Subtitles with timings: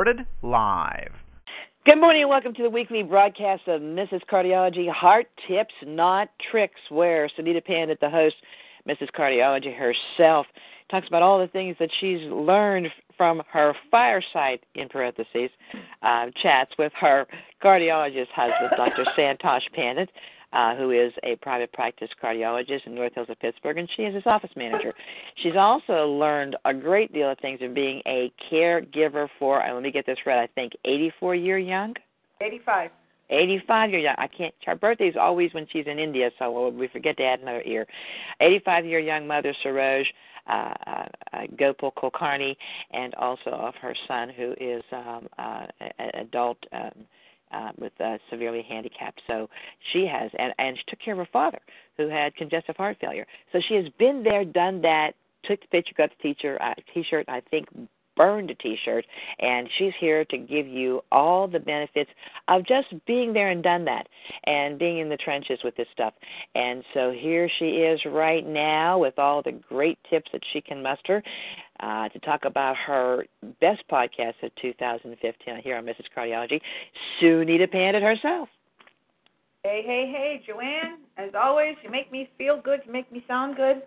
[0.00, 1.12] Recorded live.
[1.84, 4.22] Good morning and welcome to the weekly broadcast of Mrs.
[4.32, 8.36] Cardiology Heart Tips, Not Tricks, where Sunita Pandit, the host,
[8.88, 9.08] Mrs.
[9.14, 10.46] Cardiology herself,
[10.90, 15.50] talks about all the things that she's learned from her fireside, in parentheses,
[16.00, 17.26] uh, chats with her
[17.62, 19.04] cardiologist husband, Dr.
[19.18, 20.08] Santosh Pandit
[20.52, 24.14] uh, who is a private practice cardiologist in North Hills of Pittsburgh, and she is
[24.14, 24.92] his office manager.
[25.42, 29.82] She's also learned a great deal of things in being a caregiver for, uh, let
[29.82, 31.94] me get this right, I think 84 year young?
[32.40, 32.90] 85.
[33.30, 34.14] 85 year young.
[34.18, 34.54] I can't.
[34.66, 37.86] Her birthday is always when she's in India, so we forget to add another year.
[38.40, 40.04] 85 year young mother Saroj
[40.46, 41.06] uh, uh,
[41.56, 42.56] Gopal Kulkarni,
[42.92, 45.66] and also of her son who is um, uh,
[45.98, 46.58] an adult.
[46.72, 47.06] Um,
[47.52, 49.20] uh, with uh, severely handicapped.
[49.26, 49.48] So
[49.92, 51.60] she has, and and she took care of her father
[51.96, 53.26] who had congestive heart failure.
[53.52, 55.12] So she has been there, done that.
[55.44, 57.26] Took the picture, got the teacher uh, t-shirt.
[57.28, 57.66] I think
[58.16, 59.06] burned a t-shirt,
[59.38, 62.10] and she's here to give you all the benefits
[62.48, 64.06] of just being there and done that,
[64.44, 66.12] and being in the trenches with this stuff.
[66.54, 70.82] And so here she is right now with all the great tips that she can
[70.82, 71.22] muster
[71.82, 73.24] uh, to talk about her
[73.60, 76.04] best podcast of 2015 here on Mrs.
[76.16, 76.60] Cardiology,
[77.20, 78.48] Sunita Pandit herself.
[79.62, 80.98] Hey, hey, hey, Joanne.
[81.18, 82.80] As always, you make me feel good.
[82.86, 83.82] You make me sound good.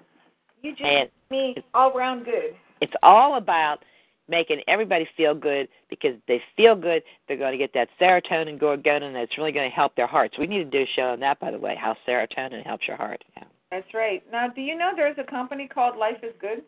[0.62, 2.56] You just and make me all round good.
[2.82, 3.84] It's all about
[4.30, 8.82] making everybody feel good because they feel good, they're going to get that serotonin going,
[8.86, 10.38] and it's really going to help their hearts.
[10.38, 12.98] We need to do a show on that, by the way, how serotonin helps your
[12.98, 13.24] heart.
[13.36, 13.44] Yeah.
[13.72, 14.24] That's right.
[14.32, 16.64] Now, do you know there's a company called Life is Good?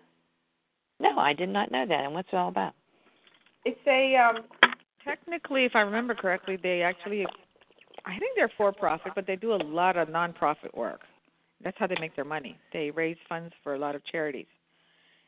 [1.00, 2.04] No, I did not know that.
[2.06, 2.74] And what's it all about?
[3.66, 4.44] It's a um
[5.04, 7.26] technically, if I remember correctly, they actually
[8.06, 11.02] I think they're for profit, but they do a lot of nonprofit work.
[11.64, 12.58] That's how they make their money.
[12.74, 14.46] They raise funds for a lot of charities.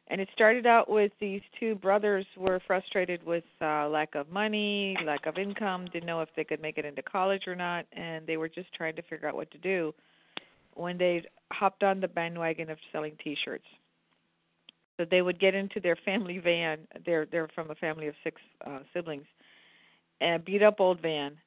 [0.10, 4.98] And it started out with these two brothers were frustrated with uh lack of money,
[5.06, 8.26] lack of income, didn't know if they could make it into college or not, and
[8.26, 9.94] they were just trying to figure out what to do
[10.76, 13.66] when they hopped on the bandwagon of selling t-shirts
[14.98, 16.80] so they would get into their family van.
[17.06, 19.26] They're they're from a family of six uh, siblings,
[20.20, 21.38] and beat up old van,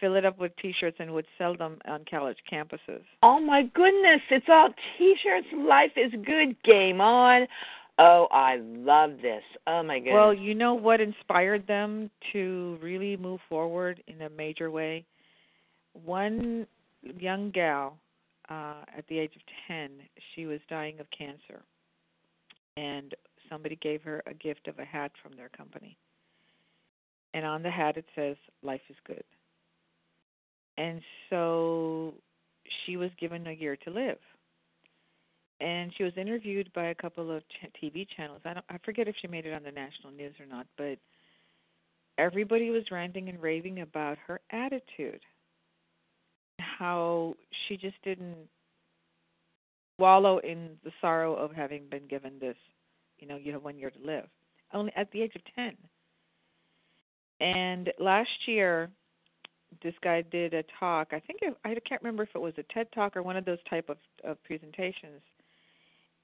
[0.00, 3.02] fill it up with T-shirts, and would sell them on college campuses.
[3.22, 4.22] Oh my goodness!
[4.30, 5.46] It's all T-shirts.
[5.54, 6.56] Life is good.
[6.64, 7.46] Game on.
[7.98, 9.42] Oh, I love this.
[9.66, 10.14] Oh my goodness.
[10.14, 15.04] Well, you know what inspired them to really move forward in a major way?
[16.04, 16.66] One
[17.02, 17.98] young gal
[18.48, 19.90] uh at the age of 10,
[20.34, 21.62] she was dying of cancer
[22.80, 23.14] and
[23.50, 25.96] somebody gave her a gift of a hat from their company.
[27.34, 29.24] And on the hat it says, Life is good.
[30.78, 32.14] And so
[32.84, 34.18] she was given a year to live.
[35.60, 37.42] And she was interviewed by a couple of
[37.82, 38.40] TV channels.
[38.46, 40.98] I don't I forget if she made it on the national news or not, but
[42.16, 45.20] everybody was ranting and raving about her attitude.
[46.58, 47.34] How
[47.68, 48.48] she just didn't
[50.00, 52.56] wallow in the sorrow of having been given this.
[53.20, 54.26] You know, you have one year to live.
[54.72, 55.76] Only at the age of 10.
[57.40, 58.90] And last year,
[59.82, 61.08] this guy did a talk.
[61.12, 63.44] I think it, I can't remember if it was a TED talk or one of
[63.44, 65.20] those type of, of presentations.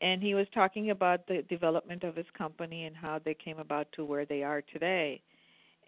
[0.01, 3.87] And he was talking about the development of his company and how they came about
[3.93, 5.23] to where they are today.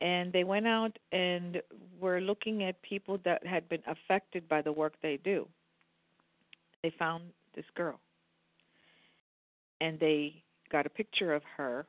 [0.01, 1.61] And they went out and
[2.01, 5.47] were looking at people that had been affected by the work they do.
[6.83, 7.25] They found
[7.59, 7.99] this girl.
[9.81, 11.85] And they got a picture of her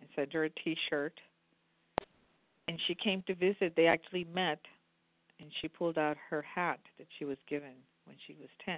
[0.00, 1.12] and sent her a t shirt.
[2.66, 3.74] And she came to visit.
[3.76, 4.60] They actually met,
[5.40, 7.74] and she pulled out her hat that she was given
[8.04, 8.76] when she was 10.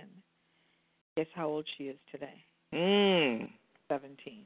[1.16, 2.44] Guess how old she is today?
[2.74, 3.50] Mm.
[3.88, 4.44] 17.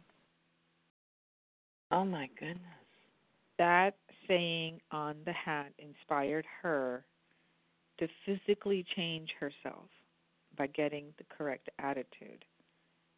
[1.90, 2.58] Oh my goodness.
[3.58, 3.96] That
[4.26, 7.05] saying on the hat inspired her
[7.99, 9.88] to physically change herself
[10.56, 12.45] by getting the correct attitude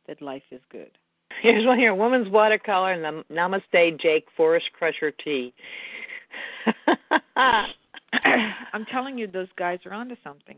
[0.07, 0.91] that life is good.
[1.43, 5.53] Here's one here: woman's watercolor and the Namaste Jake Forest Crusher Tee.
[7.37, 10.57] I'm telling you, those guys are onto something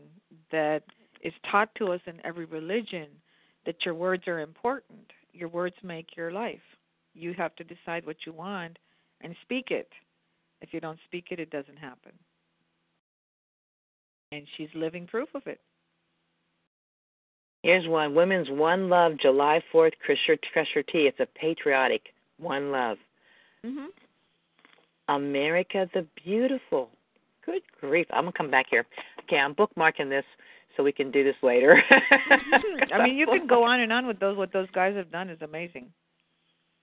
[0.51, 0.83] that
[1.21, 3.07] is taught to us in every religion
[3.65, 6.59] that your words are important your words make your life.
[7.13, 8.77] You have to decide what you want
[9.21, 9.89] and speak it.
[10.61, 12.11] If you don't speak it, it doesn't happen.
[14.31, 15.59] And she's living proof of it.
[17.63, 21.09] Here's one Women's One Love, July 4th, Crusher, Crusher Tee.
[21.09, 22.01] It's a patriotic
[22.37, 22.97] One Love.
[23.65, 23.87] Mm-hmm.
[25.13, 26.89] America the Beautiful.
[27.45, 28.07] Good grief.
[28.11, 28.85] I'm going to come back here.
[29.23, 30.23] Okay, I'm bookmarking this
[30.77, 31.81] so we can do this later.
[32.93, 34.37] I mean, you can go on and on with those.
[34.37, 35.87] What those guys have done is amazing.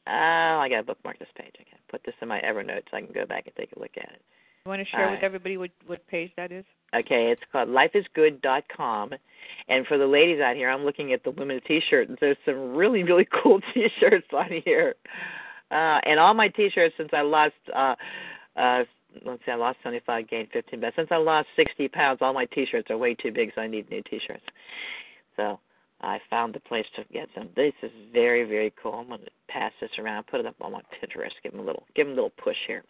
[0.08, 1.54] Oh, I got to bookmark this page.
[1.58, 3.72] I got to put this in my Evernote so I can go back and take
[3.76, 4.22] a look at it.
[4.64, 6.64] You want to share with everybody what what page that is?
[6.94, 9.12] Okay, it's called lifeisgood.com.
[9.68, 13.02] And for the ladies out here, I'm looking at the women's T-shirt, there's some really
[13.02, 14.94] really cool T-shirts on here.
[15.70, 17.96] Uh, and all my T-shirts since I lost, uh,
[18.56, 18.84] uh,
[19.24, 20.80] let's see, I lost 25, gained 15.
[20.80, 23.66] But since I lost 60 pounds, all my T-shirts are way too big, so I
[23.66, 24.44] need new T-shirts.
[25.36, 25.58] So
[26.00, 27.48] I found the place to get some.
[27.56, 28.94] This is very very cool.
[28.94, 31.64] I'm going to pass this around, put it up on my Pinterest, give them a
[31.64, 32.84] little give them a little push here.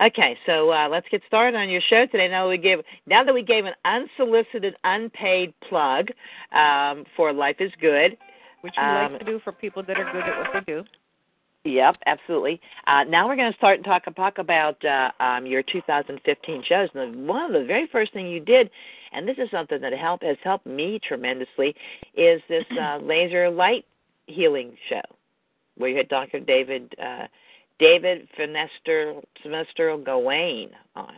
[0.00, 2.26] Okay, so uh, let's get started on your show today.
[2.28, 6.08] Now we gave now that we gave an unsolicited, unpaid plug
[6.52, 8.16] um, for Life is Good,
[8.62, 10.84] which we um, like to do for people that are good at what they do.
[11.64, 12.60] Yep, absolutely.
[12.88, 16.88] Uh, now we're going to start and talk, talk about uh, um, your 2015 shows.
[16.94, 18.68] And one of the very first thing you did,
[19.12, 21.74] and this is something that help has helped me tremendously,
[22.14, 23.84] is this uh, laser light
[24.26, 25.02] healing show,
[25.76, 26.40] where you had Dr.
[26.40, 27.26] David uh,
[27.78, 31.16] David Finester Finester Gawain on.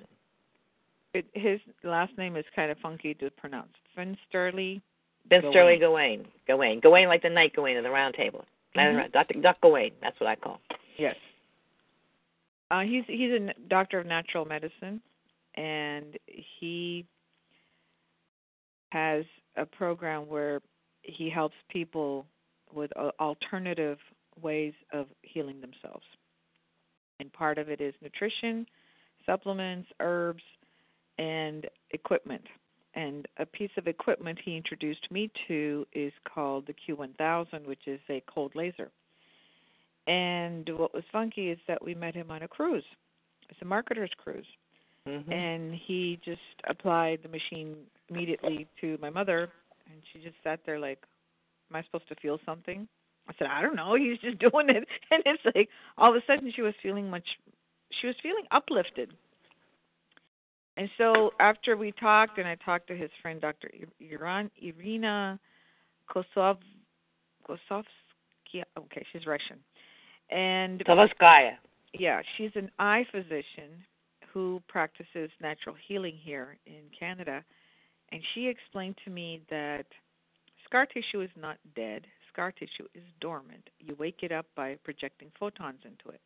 [1.12, 3.68] It, his last name is kind of funky to pronounce.
[3.96, 4.82] Finsterly.
[5.30, 6.26] Finsterly Gawain.
[6.48, 6.80] Gawain.
[6.80, 8.44] Gawain like the knight Gawain of the round table.
[8.76, 9.12] Mm-hmm.
[9.12, 9.40] Dr.
[9.40, 9.92] Duck Gawain.
[10.02, 10.60] That's what I call.
[10.98, 11.14] Yes.
[12.70, 15.00] Uh, he's he's a doctor of natural medicine,
[15.54, 16.18] and
[16.58, 17.06] he
[18.94, 19.24] has
[19.56, 20.60] a program where
[21.02, 22.26] he helps people
[22.72, 23.98] with uh, alternative
[24.40, 26.04] ways of healing themselves
[27.20, 28.66] and part of it is nutrition,
[29.24, 30.42] supplements, herbs,
[31.18, 32.44] and equipment.
[32.94, 38.00] And a piece of equipment he introduced me to is called the Q1000, which is
[38.08, 38.90] a cold laser.
[40.06, 42.84] And what was funky is that we met him on a cruise.
[43.48, 44.46] It's a marketer's cruise.
[45.08, 45.32] Mm-hmm.
[45.32, 47.76] And he just applied the machine
[48.08, 49.50] immediately to my mother,
[49.86, 51.02] and she just sat there like,
[51.70, 52.86] Am I supposed to feel something?
[53.28, 53.94] I said, I don't know.
[53.94, 55.68] He's just doing it, and it's like
[55.98, 57.26] all of a sudden she was feeling much.
[58.00, 59.12] She was feeling uplifted.
[60.76, 63.70] And so after we talked, and I talked to his friend Dr.
[64.00, 65.38] Iran, Irina
[66.10, 66.58] Kosov,
[67.48, 68.62] Kosovsky.
[68.76, 69.58] Okay, she's Russian,
[70.30, 71.52] and Kosovskaya.
[71.92, 73.84] Yeah, she's an eye physician
[74.34, 77.42] who practices natural healing here in Canada,
[78.12, 79.86] and she explained to me that
[80.66, 83.70] scar tissue is not dead scar tissue is dormant.
[83.78, 86.20] You wake it up by projecting photons into it.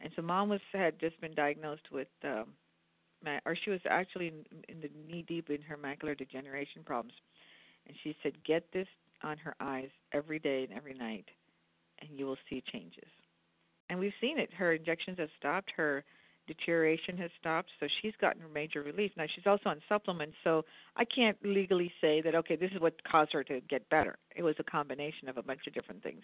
[0.00, 2.46] And so mom was had just been diagnosed with um
[3.44, 7.14] or she was actually in, in the knee deep in her macular degeneration problems.
[7.86, 8.86] And she said, "Get this
[9.22, 11.24] on her eyes every day and every night,
[12.00, 13.10] and you will see changes."
[13.90, 14.52] And we've seen it.
[14.52, 15.72] Her injections have stopped.
[15.76, 16.04] Her
[16.48, 19.12] deterioration has stopped, so she's gotten major relief.
[19.16, 20.64] Now she's also on supplements, so
[20.96, 24.16] I can't legally say that okay, this is what caused her to get better.
[24.34, 26.22] It was a combination of a bunch of different things.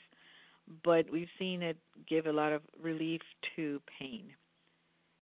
[0.82, 1.76] But we've seen it
[2.08, 3.20] give a lot of relief
[3.54, 4.30] to pain.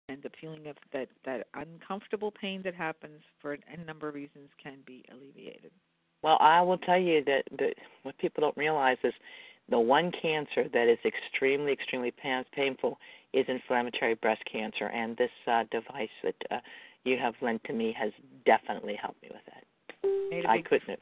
[0.08, 4.48] And the feeling of that that uncomfortable pain that happens for a number of reasons
[4.62, 5.72] can be alleviated.
[6.22, 9.12] Well, I will tell you that, that what people don't realize is
[9.72, 12.12] the one cancer that is extremely, extremely
[12.54, 12.98] painful
[13.32, 16.58] is inflammatory breast cancer, and this uh, device that uh,
[17.04, 18.12] you have lent to me has
[18.44, 19.64] definitely helped me with that.
[20.48, 20.98] I couldn't have,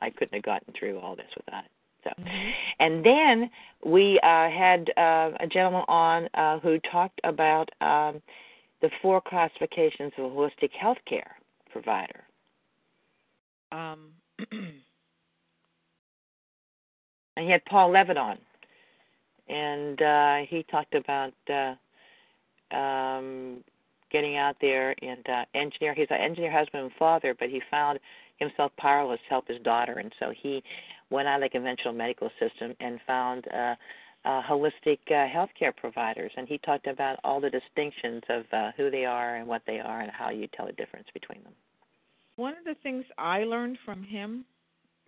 [0.00, 1.70] I couldn't have gotten through all this without it.
[2.04, 2.50] So, mm-hmm.
[2.78, 3.50] and then
[3.84, 8.22] we uh, had uh, a gentleman on uh, who talked about um,
[8.80, 11.30] the four classifications of a holistic healthcare
[11.70, 12.24] provider.
[13.72, 14.12] Um.
[17.40, 18.36] and he had Paul Levitt on
[19.48, 23.64] and uh, he talked about uh, um,
[24.12, 25.94] getting out there and uh, engineer.
[25.94, 27.98] He's an engineer husband and father, but he found
[28.36, 30.62] himself powerless to help his daughter, and so he
[31.10, 33.74] went out of the conventional medical system and found uh,
[34.24, 36.30] uh, holistic uh, healthcare providers.
[36.36, 39.80] And he talked about all the distinctions of uh, who they are and what they
[39.80, 41.52] are, and how you tell the difference between them.
[42.36, 44.44] One of the things I learned from him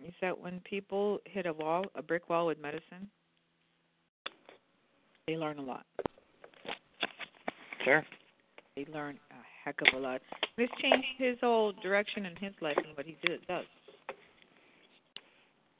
[0.05, 3.09] is that when people hit a wall, a brick wall with medicine,
[5.27, 5.85] they learn a lot.
[7.85, 8.05] Sure.
[8.75, 10.21] They learn a heck of a lot.
[10.57, 13.65] This changed his whole direction in his life and what he did, does.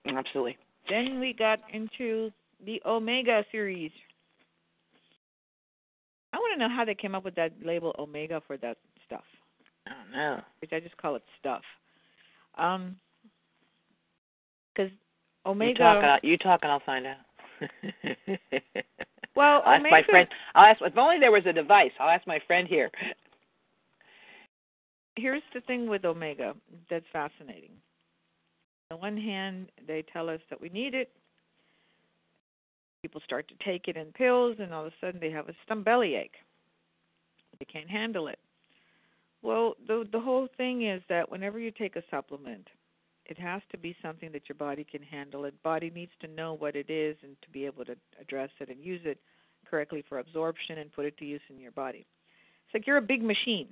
[0.06, 0.58] Absolutely.
[0.90, 2.30] Then we got into
[2.66, 3.92] the omega series.
[6.34, 9.24] I want to know how they came up with that label omega for that stuff.
[9.88, 10.42] I don't know.
[10.62, 11.62] Which I just call it stuff.
[12.58, 12.96] Um,
[14.74, 14.92] because
[15.46, 15.72] omega.
[15.72, 17.18] You talk, you talk, and I'll find out.
[19.36, 20.28] well, I'll omega, ask my friend.
[20.56, 21.92] I'll ask if only there was a device.
[22.00, 22.90] I'll ask my friend here.
[25.16, 26.56] Here's the thing with omega
[26.90, 27.72] that's fascinating.
[28.90, 31.12] On the one hand, they tell us that we need it.
[33.04, 35.54] People start to take it in pills, and all of a sudden they have a
[35.66, 36.36] stomach belly ache.
[37.60, 38.40] They can't handle it.
[39.42, 42.68] Well, the the whole thing is that whenever you take a supplement,
[43.26, 45.46] it has to be something that your body can handle.
[45.46, 48.70] It body needs to know what it is and to be able to address it
[48.70, 49.18] and use it
[49.70, 52.06] correctly for absorption and put it to use in your body.
[52.66, 53.70] It's like you're a big machine,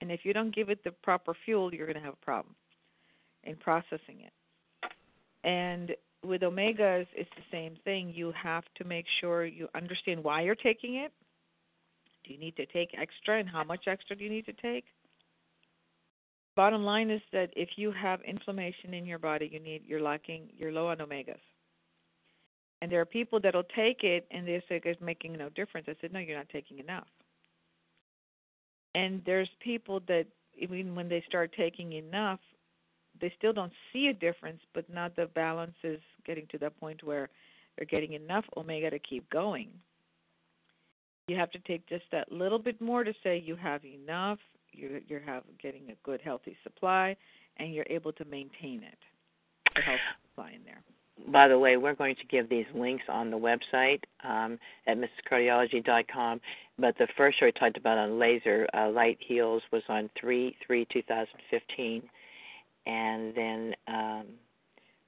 [0.00, 2.54] and if you don't give it the proper fuel, you're going to have a problem
[3.44, 4.32] in processing it.
[5.44, 8.12] And with omegas, it's the same thing.
[8.14, 11.12] You have to make sure you understand why you're taking it.
[12.24, 14.84] Do you need to take extra, and how much extra do you need to take?
[16.58, 20.50] Bottom line is that if you have inflammation in your body, you need you're lacking
[20.56, 21.38] you're low on omegas.
[22.82, 25.86] And there are people that'll take it and they say it's making no difference.
[25.88, 27.06] I said, No, you're not taking enough.
[28.96, 32.40] And there's people that even when they start taking enough,
[33.20, 37.04] they still don't see a difference, but not the balance is getting to that point
[37.04, 37.30] where
[37.76, 39.68] they're getting enough omega to keep going.
[41.28, 44.40] You have to take just that little bit more to say you have enough
[44.72, 47.16] you're you're have, getting a good healthy supply,
[47.58, 48.98] and you're able to maintain it.
[49.74, 50.82] The healthy supply in there.
[51.32, 56.40] By the way, we're going to give these links on the website um, at mrscardiology.com.
[56.78, 60.56] But the first show we talked about on laser uh, light heals was on 3
[60.64, 62.02] 3 2015.
[62.86, 64.26] And then um,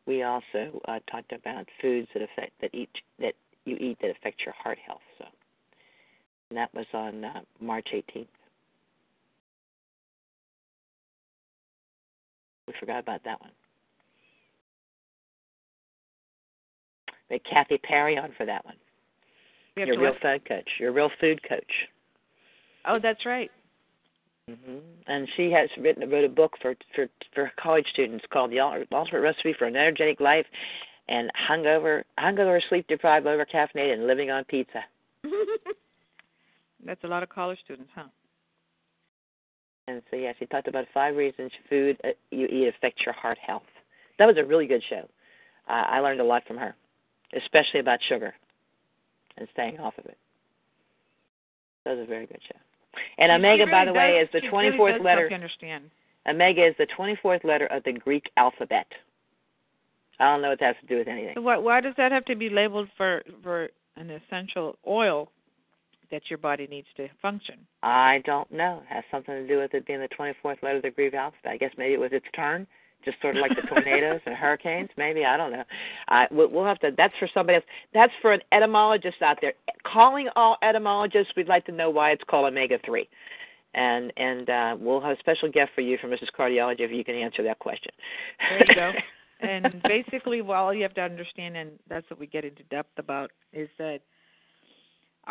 [0.06, 2.90] we also uh, talked about foods that affect that eat
[3.20, 5.00] that you eat that affect your heart health.
[5.18, 5.26] So
[6.50, 8.26] and that was on uh, March 18th.
[12.70, 13.50] We forgot about that one.
[17.28, 18.76] We had Kathy Perry on for that one.
[19.74, 20.68] Your real food coach.
[20.78, 21.72] Your real food coach.
[22.84, 23.50] Oh, that's right.
[24.48, 24.78] Mm-hmm.
[25.08, 29.20] And she has written wrote a book for for for college students called The Ultimate
[29.20, 30.46] Recipe for an Energetic Life,
[31.08, 34.84] and hungover, hungover, sleep deprived, over caffeinated, and living on pizza.
[36.86, 38.04] That's a lot of college students, huh?
[39.90, 43.38] And so, yeah, she talked about five reasons food uh, you eat affects your heart
[43.44, 43.62] health.
[44.18, 45.08] That was a really good show.
[45.68, 46.76] Uh, I learned a lot from her,
[47.36, 48.34] especially about sugar
[49.36, 50.16] and staying off of it.
[51.84, 52.58] That was a very good show.
[53.18, 55.30] And she, Omega, she by the does, way, is the 24th really letter.
[55.32, 55.90] understand.
[56.28, 58.86] Omega is the 24th letter of the Greek alphabet.
[60.20, 61.32] I don't know what that has to do with anything.
[61.34, 65.30] So why, why does that have to be labeled for for an essential oil
[66.10, 67.56] that your body needs to function?
[67.82, 68.82] I don't know.
[68.82, 71.52] It has something to do with it being the 24th letter of the Greek alphabet.
[71.52, 72.66] I guess maybe it was its turn,
[73.04, 74.90] just sort of like the tornadoes and hurricanes.
[74.96, 75.64] Maybe I don't know.
[76.08, 76.90] I we'll have to.
[76.96, 77.64] That's for somebody else.
[77.94, 79.54] That's for an etymologist out there.
[79.90, 83.08] Calling all etymologists, we'd like to know why it's called omega three.
[83.74, 86.28] And and uh, we'll have a special gift for you from Mrs.
[86.36, 87.92] Cardiology if you can answer that question.
[88.50, 88.92] There you go.
[89.40, 92.98] and basically, well, all you have to understand, and that's what we get into depth
[92.98, 94.00] about, is that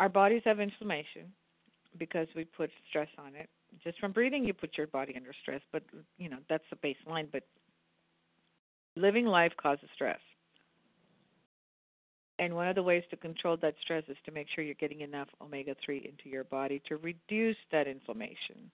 [0.00, 1.30] our bodies have inflammation
[1.98, 3.48] because we put stress on it.
[3.84, 5.82] Just from breathing, you put your body under stress, but
[6.18, 7.28] you know that's the baseline.
[7.30, 7.44] But
[8.96, 10.18] living life causes stress,
[12.40, 15.02] and one of the ways to control that stress is to make sure you're getting
[15.02, 18.70] enough omega three into your body to reduce that inflammation.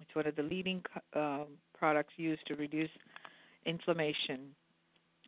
[0.00, 0.82] It's one of the leading
[1.14, 2.90] um, products used to reduce
[3.64, 4.54] inflammation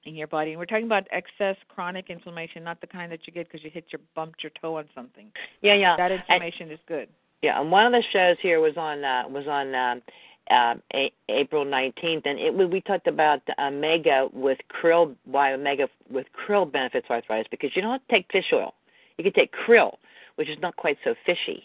[0.08, 0.50] in your body.
[0.50, 3.70] And we're talking about excess chronic inflammation, not the kind that you get because you
[3.70, 5.30] hit your bumped your toe on something.
[5.62, 5.96] Yeah, yeah.
[5.96, 7.08] That inflammation and, is good.
[7.42, 10.02] Yeah, and one of the shows here was on uh, was on um,
[10.50, 16.26] uh, a- April 19th, and it we talked about omega with krill, why omega with
[16.32, 18.74] krill benefits arthritis because you don't have to take fish oil.
[19.18, 19.92] You can take krill,
[20.36, 21.62] which is not quite so fishy,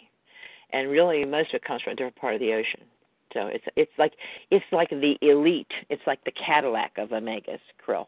[0.71, 2.81] and really most of it comes from a different part of the ocean.
[3.33, 4.13] So it's it's like
[4.51, 5.71] it's like the elite.
[5.89, 8.07] It's like the Cadillac of omegas, krill.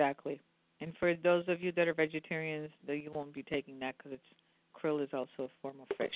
[0.00, 0.40] Exactly.
[0.80, 4.12] And for those of you that are vegetarians, though you won't be taking that because
[4.12, 4.22] it's
[4.74, 6.14] krill is also a form of fish.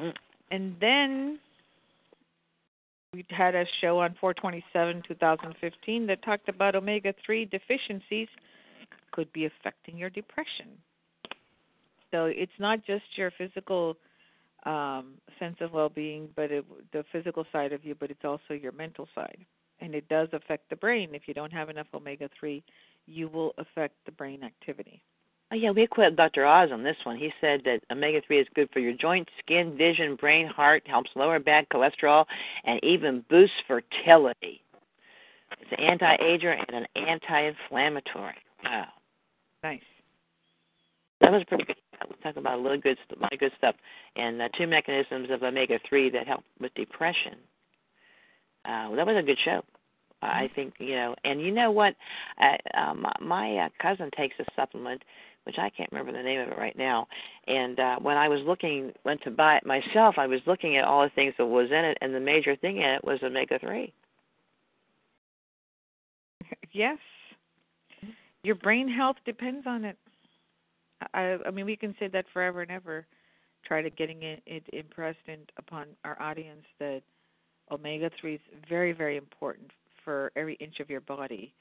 [0.00, 0.10] Mm-hmm.
[0.52, 1.40] And then
[3.12, 8.28] we had a show on 427 2015 that talked about omega 3 deficiencies
[9.10, 10.68] could be affecting your depression.
[12.12, 13.96] So it's not just your physical
[14.66, 18.72] um, sense of well-being, but it, the physical side of you, but it's also your
[18.72, 19.44] mental side
[19.80, 21.10] and it does affect the brain.
[21.14, 22.62] If you don't have enough omega 3,
[23.06, 25.02] you will affect the brain activity.
[25.50, 26.44] Oh yeah, we quoted Dr.
[26.44, 27.16] Oz on this one.
[27.16, 31.10] He said that omega three is good for your joints, skin, vision, brain, heart, helps
[31.16, 32.26] lower bad cholesterol,
[32.64, 34.62] and even boosts fertility.
[35.58, 38.36] It's an anti-ager and an anti-inflammatory.
[38.62, 38.88] Wow,
[39.62, 39.80] nice.
[41.22, 41.76] That was pretty good.
[42.06, 43.74] We'll talk about a little good, a lot of good stuff,
[44.16, 47.36] and uh, two mechanisms of omega three that help with depression.
[48.64, 49.62] Uh, that was a good show.
[50.22, 50.54] I Mm-hmm.
[50.54, 51.94] think you know, and you know what?
[52.40, 55.02] Uh, um, my uh, cousin takes a supplement,
[55.44, 57.06] which I can't remember the name of it right now.
[57.46, 60.84] And uh, when I was looking, went to buy it myself, I was looking at
[60.84, 63.58] all the things that was in it, and the major thing in it was omega
[63.60, 63.92] three.
[66.72, 66.98] Yes.
[68.42, 69.98] Your brain health depends on it.
[71.14, 73.06] I I mean we can say that forever and ever.
[73.64, 77.02] Try to getting it, it impressed in, upon our audience that
[77.70, 79.70] omega three is very, very important
[80.04, 81.52] for every inch of your body.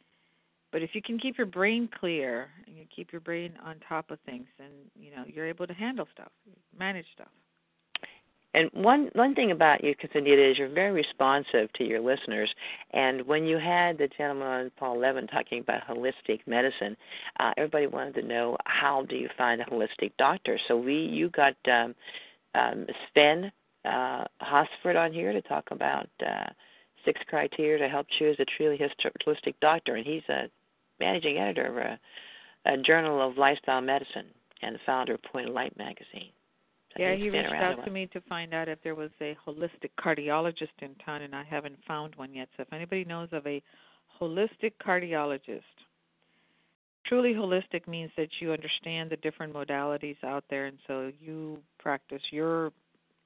[0.71, 4.11] But if you can keep your brain clear and you keep your brain on top
[4.11, 6.31] of things, then you know you're able to handle stuff,
[6.77, 7.29] manage stuff.
[8.53, 12.49] And one one thing about you, Cassandra, is you're very responsive to your listeners.
[12.91, 16.97] And when you had the gentleman on Paul Levin talking about holistic medicine,
[17.39, 20.59] uh, everybody wanted to know how do you find a holistic doctor.
[20.67, 21.93] So we you got um,
[22.55, 23.51] um, Sven
[23.87, 26.45] uh, Hosford on here to talk about uh,
[27.05, 30.49] six criteria to help choose a truly holistic doctor, and he's a
[30.99, 31.99] managing editor of a,
[32.73, 34.27] a journal of lifestyle medicine
[34.61, 36.31] and the founder of Point of Light magazine.
[36.95, 39.91] So yeah, he reached out to me to find out if there was a holistic
[39.99, 42.49] cardiologist in town, and I haven't found one yet.
[42.57, 43.61] So if anybody knows of a
[44.19, 45.61] holistic cardiologist,
[47.05, 52.21] truly holistic means that you understand the different modalities out there, and so you practice
[52.31, 52.71] your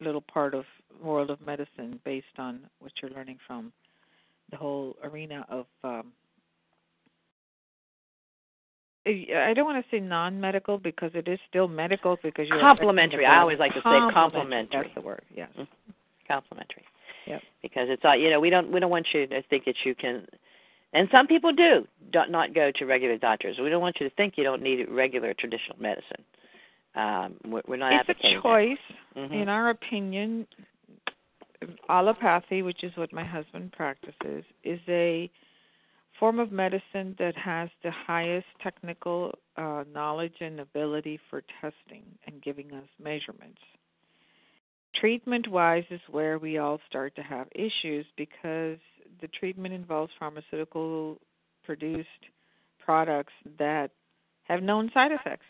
[0.01, 0.65] little part of
[1.01, 3.72] world of medicine based on what you're learning from
[4.51, 6.12] the whole arena of um,
[9.05, 13.25] I don't want to say non-medical because it is still medical because you're Complementary.
[13.25, 14.14] I always like to say Complementary.
[14.14, 14.81] complementary.
[14.83, 15.24] That's the word.
[15.35, 15.50] Yes.
[15.57, 15.68] Mhm.
[16.27, 16.83] Complimentary.
[17.25, 17.42] Yep.
[17.64, 18.40] Because it's all you know.
[18.40, 20.27] We don't we don't want you to think that you can.
[20.94, 23.57] And some people do don't not go to regular doctors.
[23.59, 26.24] We don't want you to think you don't need regular traditional medicine.
[26.95, 28.77] Um, we're, not It's advocating a choice.
[29.15, 29.31] Mhm.
[29.31, 30.47] In our opinion,
[31.89, 35.29] allopathy, which is what my husband practices, is a
[36.19, 42.41] form of medicine that has the highest technical uh, knowledge and ability for testing and
[42.41, 43.61] giving us measurements.
[44.93, 48.77] Treatment wise is where we all start to have issues because
[49.21, 51.17] the treatment involves pharmaceutical
[51.63, 52.09] produced
[52.79, 53.91] products that
[54.43, 55.45] have known side effects.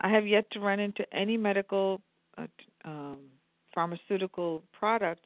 [0.00, 2.00] I have yet to run into any medical
[2.36, 2.46] uh,
[2.84, 3.18] um,
[3.74, 5.22] pharmaceutical product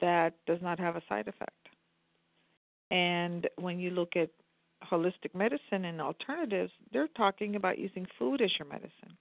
[0.00, 1.52] that does not have a side effect.
[2.90, 4.30] And when you look at
[4.90, 9.16] holistic medicine and alternatives, they're talking about using food as your medicine.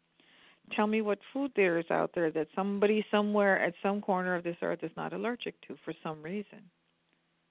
[0.76, 4.44] Tell me what food there is out there that somebody somewhere at some corner of
[4.44, 6.62] this earth is not allergic to for some reason.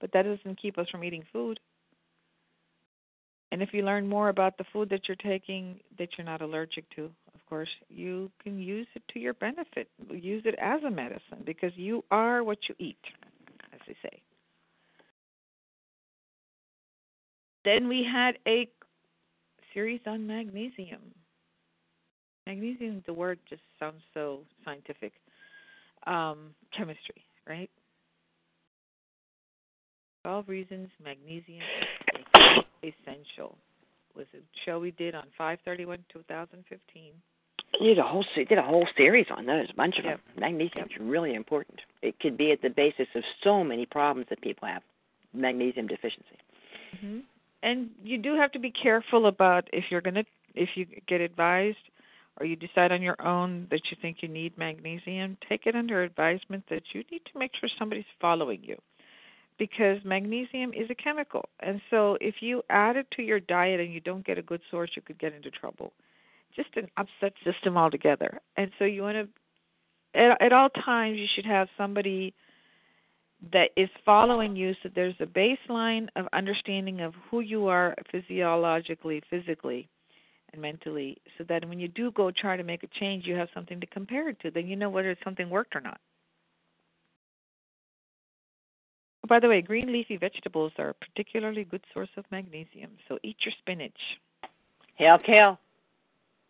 [0.00, 1.58] But that doesn't keep us from eating food.
[3.50, 6.88] And if you learn more about the food that you're taking that you're not allergic
[6.96, 9.88] to, of course, you can use it to your benefit.
[10.10, 12.98] Use it as a medicine because you are what you eat,
[13.72, 14.20] as they say.
[17.64, 18.68] Then we had a
[19.72, 21.00] series on magnesium.
[22.46, 25.12] Magnesium, the word just sounds so scientific.
[26.06, 27.70] Um, chemistry, right?
[30.22, 31.62] 12 reasons magnesium
[32.14, 33.56] is essential
[34.16, 37.12] was a show we did on 531 2015
[37.80, 40.20] You did a whole se- did a whole series on those, a bunch of Yep.
[40.34, 40.40] them.
[40.40, 41.80] Magnesium is really important.
[42.02, 44.82] It could be at the basis of so many problems that people have.
[45.32, 46.36] Magnesium deficiency.
[47.00, 47.20] hmm
[47.62, 51.84] And you do have to be careful about if you're gonna if you get advised
[52.40, 56.02] or you decide on your own that you think you need magnesium, take it under
[56.02, 58.76] advisement that you need to make sure somebody's following you.
[59.58, 61.48] Because magnesium is a chemical.
[61.60, 64.60] And so if you add it to your diet and you don't get a good
[64.70, 65.92] source, you could get into trouble.
[66.54, 68.40] Just an upset system altogether.
[68.56, 69.28] And so you want to
[70.14, 72.34] at, at all times you should have somebody
[73.52, 79.22] that is following you so there's a baseline of understanding of who you are physiologically,
[79.30, 79.88] physically,
[80.52, 83.48] and mentally, so that when you do go try to make a change, you have
[83.54, 84.50] something to compare it to.
[84.50, 86.00] Then you know whether something worked or not.
[89.28, 93.36] By the way, green leafy vegetables are a particularly good source of magnesium, so eat
[93.44, 93.98] your spinach.
[94.96, 95.58] Hail, kale.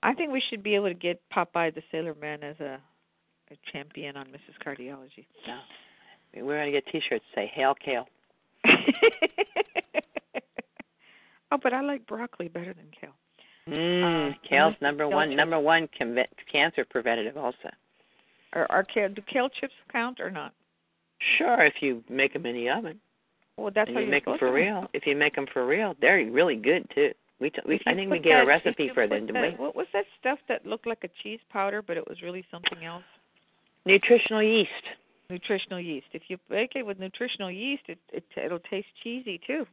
[0.02, 2.78] I think we should be able to get Popeye the Sailor Man as a,
[3.50, 4.56] a champion on Mrs.
[4.64, 5.26] Cardiology.
[5.46, 5.58] No.
[6.34, 8.06] We're going to get T-shirts say "Hail, kale."
[11.50, 13.14] Oh, but I like broccoli better than kale.
[13.68, 15.36] Mm, uh, kale's number kale one, chips.
[15.36, 15.88] number one
[16.50, 17.70] cancer preventative also.
[18.52, 20.52] Are, are kale, do kale chips count or not?
[21.36, 23.00] Sure, if you make them in the oven.
[23.56, 24.86] Well, that's and how you make them for real.
[24.92, 27.12] If you make them for real, they're really good too.
[27.40, 29.48] We, t- we I think we gave a recipe for them, didn't we?
[29.50, 32.84] What was that stuff that looked like a cheese powder, but it was really something
[32.84, 33.04] else?
[33.84, 34.70] Nutritional yeast.
[35.30, 36.06] Nutritional yeast.
[36.12, 39.66] If you bake it with nutritional yeast, it, it it'll taste cheesy too.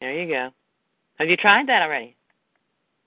[0.00, 0.50] There you go.
[1.18, 2.14] Have you tried that already?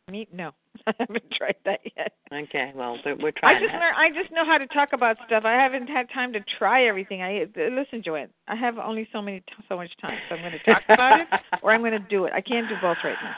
[0.10, 0.28] Me?
[0.34, 0.52] No,
[0.88, 2.14] I haven't tried that yet.
[2.32, 3.58] Okay, well, we're, trying.
[3.58, 3.94] I just learn.
[3.96, 5.44] I just know how to talk about stuff.
[5.46, 7.22] I haven't had time to try everything.
[7.22, 8.30] I listen, Joanne.
[8.48, 11.28] I have only so many so much time, so I'm going to talk about it
[11.62, 12.34] or I'm going to do it.
[12.34, 13.36] I can't do both right now.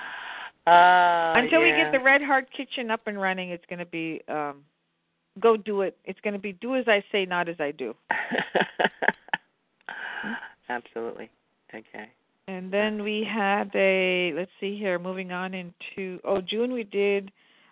[0.65, 1.71] Uh, Until yeah.
[1.71, 4.63] we get the Red Heart Kitchen up and running, it's going to be um
[5.39, 5.97] go do it.
[6.05, 7.95] It's going to be do as I say, not as I do.
[10.69, 11.29] Absolutely.
[11.73, 12.09] Okay.
[12.47, 17.31] And then we had a let's see here, moving on into oh June we did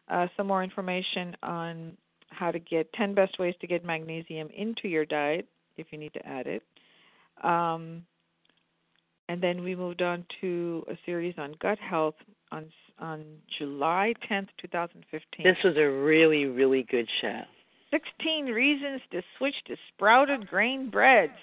[0.09, 1.97] uh, some more information on
[2.29, 5.45] how to get 10 best ways to get magnesium into your diet
[5.77, 6.63] if you need to add it.
[7.43, 8.05] Um,
[9.27, 12.15] and then we moved on to a series on gut health
[12.51, 12.65] on
[12.99, 13.25] on
[13.57, 15.43] July 10th, 2015.
[15.43, 17.41] This was a really really good show.
[17.91, 21.33] 16 reasons to switch to sprouted grain breads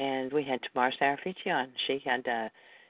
[0.00, 1.68] and we had Tamar Sarafici on.
[1.86, 2.48] She had uh,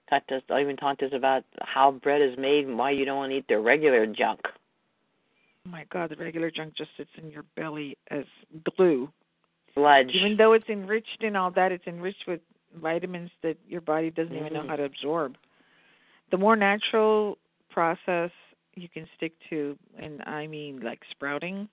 [0.09, 3.16] talked us, even talked to us about how bread is made and why you don't
[3.16, 4.40] want to eat the regular junk.
[4.44, 8.25] Oh my God, the regular junk just sits in your belly as
[8.77, 9.11] glue.
[9.75, 10.11] Sludge.
[10.14, 12.40] Even though it's enriched in all that, it's enriched with
[12.81, 14.46] vitamins that your body doesn't mm-hmm.
[14.46, 15.37] even know how to absorb.
[16.31, 17.38] The more natural
[17.70, 18.31] process
[18.75, 21.68] you can stick to, and I mean like sprouting,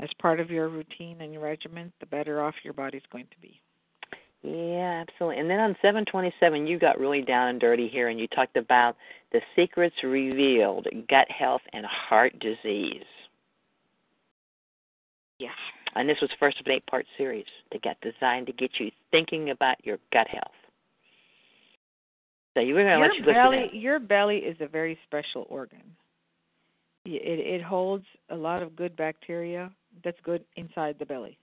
[0.00, 3.40] as part of your routine and your regimen, the better off your body's going to
[3.40, 3.60] be.
[4.44, 5.40] Yeah, absolutely.
[5.40, 8.94] And then on 727, you got really down and dirty here, and you talked about
[9.32, 13.04] the secrets revealed, gut health and heart disease.
[15.38, 15.48] Yeah.
[15.94, 19.48] And this was first of an eight-part series that got designed to get you thinking
[19.48, 20.52] about your gut health.
[22.52, 23.80] So you were going to let you belly, listen.
[23.80, 25.82] Your belly is a very special organ.
[27.06, 29.70] It it holds a lot of good bacteria
[30.02, 31.36] that's good inside the belly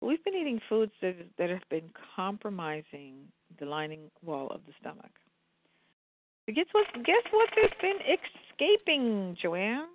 [0.00, 3.14] we've been eating foods that that have been compromising
[3.58, 5.10] the lining wall of the stomach.
[6.46, 6.86] guess what?
[7.04, 7.48] Guess what?
[7.54, 7.98] There's been
[8.52, 9.88] escaping, Joanne.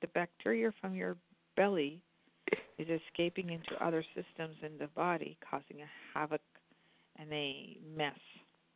[0.00, 1.16] The bacteria from your
[1.56, 2.00] belly
[2.78, 6.40] is escaping into other systems in the body, causing a havoc
[7.18, 8.18] and a mess.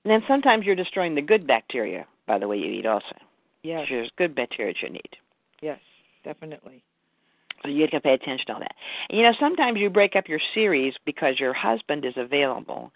[0.05, 3.17] And then sometimes you're destroying the good bacteria by the way you eat, also.
[3.63, 3.87] Yes.
[3.91, 5.17] There's good bacteria you need.
[5.61, 5.81] Yes,
[6.25, 6.85] definitely.
[7.62, 8.75] So you have to pay attention to all that.
[9.09, 12.92] And, you know, sometimes you break up your series because your husband is available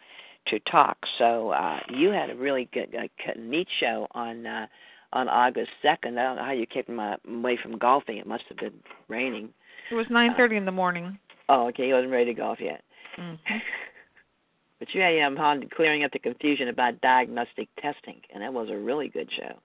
[0.49, 0.99] to talk.
[1.19, 4.67] So uh, you had a really good, uh, neat show on uh,
[5.13, 6.19] on August second.
[6.19, 8.17] I don't know how you kept him uh, away from golfing.
[8.17, 8.73] It must have been
[9.09, 9.51] raining.
[9.91, 11.19] It was nine thirty uh, in the morning.
[11.49, 11.87] Oh, okay.
[11.87, 12.83] He wasn't ready to golf yet.
[13.19, 13.35] Mm-hmm.
[14.79, 18.77] but yeah, yeah, I'm clearing up the confusion about diagnostic testing, and that was a
[18.77, 19.59] really good show.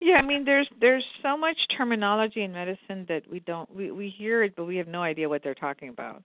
[0.00, 4.10] Yeah, I mean there's there's so much terminology in medicine that we don't we we
[4.10, 6.22] hear it but we have no idea what they're talking about.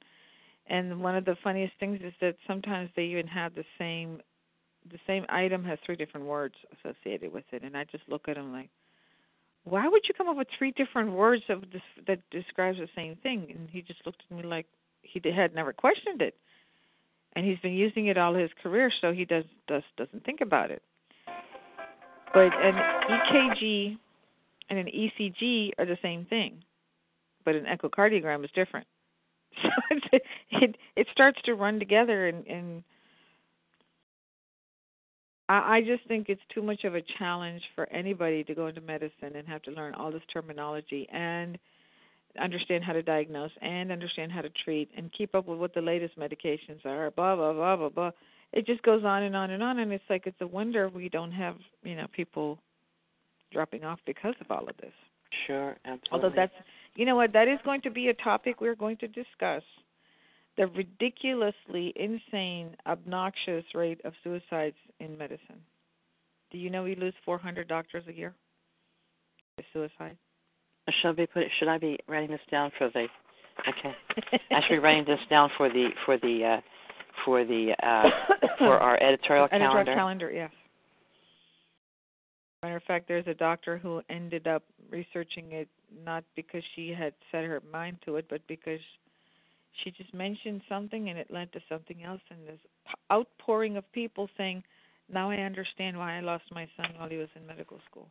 [0.67, 4.21] And one of the funniest things is that sometimes they even have the same
[4.91, 8.35] the same item has three different words associated with it and I just look at
[8.35, 8.69] them like
[9.63, 13.15] why would you come up with three different words of this that describes the same
[13.17, 13.47] thing?
[13.55, 14.65] And he just looked at me like
[15.03, 16.35] he had never questioned it.
[17.35, 20.71] And he's been using it all his career so he does does doesn't think about
[20.71, 20.81] it.
[22.33, 22.75] But an
[23.09, 23.97] EKG
[24.69, 26.63] and an ECG are the same thing,
[27.43, 28.87] but an echocardiogram is different.
[29.63, 29.69] So
[30.13, 32.83] it it, it starts to run together, and, and
[35.49, 38.81] I, I just think it's too much of a challenge for anybody to go into
[38.81, 41.57] medicine and have to learn all this terminology and
[42.39, 45.81] understand how to diagnose and understand how to treat and keep up with what the
[45.81, 47.11] latest medications are.
[47.11, 48.11] Blah blah blah blah blah
[48.53, 51.09] it just goes on and on and on and it's like it's a wonder we
[51.09, 52.59] don't have you know people
[53.51, 54.93] dropping off because of all of this.
[55.47, 56.09] Sure absolutely.
[56.11, 56.53] Although that's
[56.95, 59.63] you know what that is going to be a topic we're going to discuss.
[60.57, 65.61] The ridiculously insane obnoxious rate of suicides in medicine.
[66.51, 68.33] Do you know we lose 400 doctors a year
[69.57, 70.17] to suicide?
[71.01, 73.07] Should I be put should I be writing this down for the
[73.67, 73.95] okay.
[74.51, 76.61] I should be writing this down for the for the uh
[77.25, 78.09] for the uh,
[78.57, 79.79] for our editorial calendar.
[79.79, 80.51] Editorial calendar, yes.
[82.63, 85.67] Matter of fact, there's a doctor who ended up researching it
[86.05, 88.79] not because she had set her mind to it, but because
[89.83, 92.59] she just mentioned something and it led to something else, and this
[93.11, 94.63] outpouring of people saying,
[95.11, 98.07] now I understand why I lost my son while he was in medical school.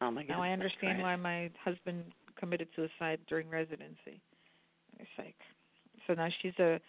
[0.00, 0.34] Oh my God.
[0.34, 2.04] Now I understand why my husband
[2.38, 4.20] committed suicide during residency.
[4.98, 5.34] It's like
[6.06, 6.80] so now she's a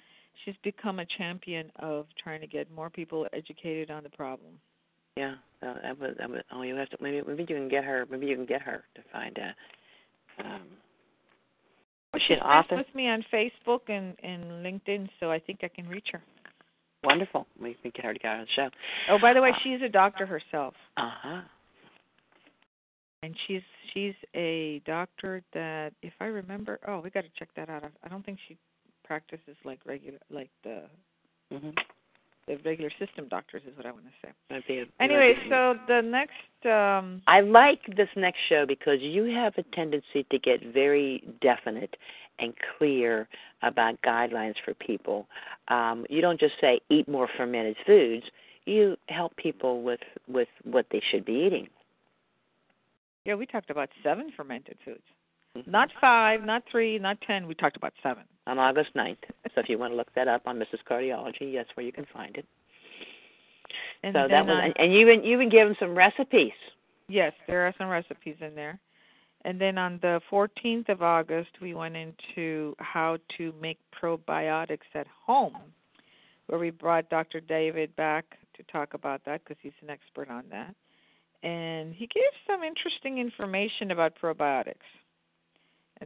[0.43, 4.53] she's become a champion of trying to get more people educated on the problem.
[5.15, 6.41] Yeah, uh, that was that was.
[6.51, 8.05] Oh, you have to maybe maybe you can get her.
[8.09, 10.45] Maybe you can get her to find out.
[10.45, 10.61] Um,
[12.13, 12.75] well, she she's author?
[12.75, 16.21] with me on Facebook and and LinkedIn, so I think I can reach her.
[17.03, 17.47] Wonderful.
[17.61, 18.69] We can get her to get on the show.
[19.09, 20.73] Oh, by the way, Uh, she's a doctor herself.
[20.97, 21.41] Uh huh.
[23.23, 23.61] and she's
[23.93, 27.89] she's a doctor that if i remember oh we got to check that out I,
[28.03, 28.55] I don't think she
[29.07, 30.83] practices like regular like the
[31.51, 31.73] Mhm.
[32.47, 36.65] the regular system doctors is what i want to say That'd anyway so the next
[36.65, 41.95] um I like this next show because you have a tendency to get very definite
[42.39, 43.27] and clear
[43.63, 45.27] about guidelines for people.
[45.69, 48.25] Um, you don't just say eat more fermented foods.
[48.65, 51.67] You help people with with what they should be eating.
[53.25, 55.07] yeah we talked about seven fermented foods
[55.55, 55.67] Mhm.
[55.67, 59.17] not five not three not ten we talked about seven On August 9th.
[59.53, 60.79] So if you want to look that up on Mrs.
[60.89, 62.45] Cardiology, that's where you can find it.
[64.03, 65.93] and so that was, on- uh, and, and you even you even give them some
[65.95, 66.53] recipes.
[67.09, 68.79] Yes, there are some recipes in there.
[69.45, 75.07] And then on the 14th of August, we went into how to make probiotics at
[75.25, 75.55] home,
[76.47, 77.39] where we brought Dr.
[77.39, 80.75] David back to talk about that because he's an expert on that.
[81.43, 84.75] And he gave some interesting information about probiotics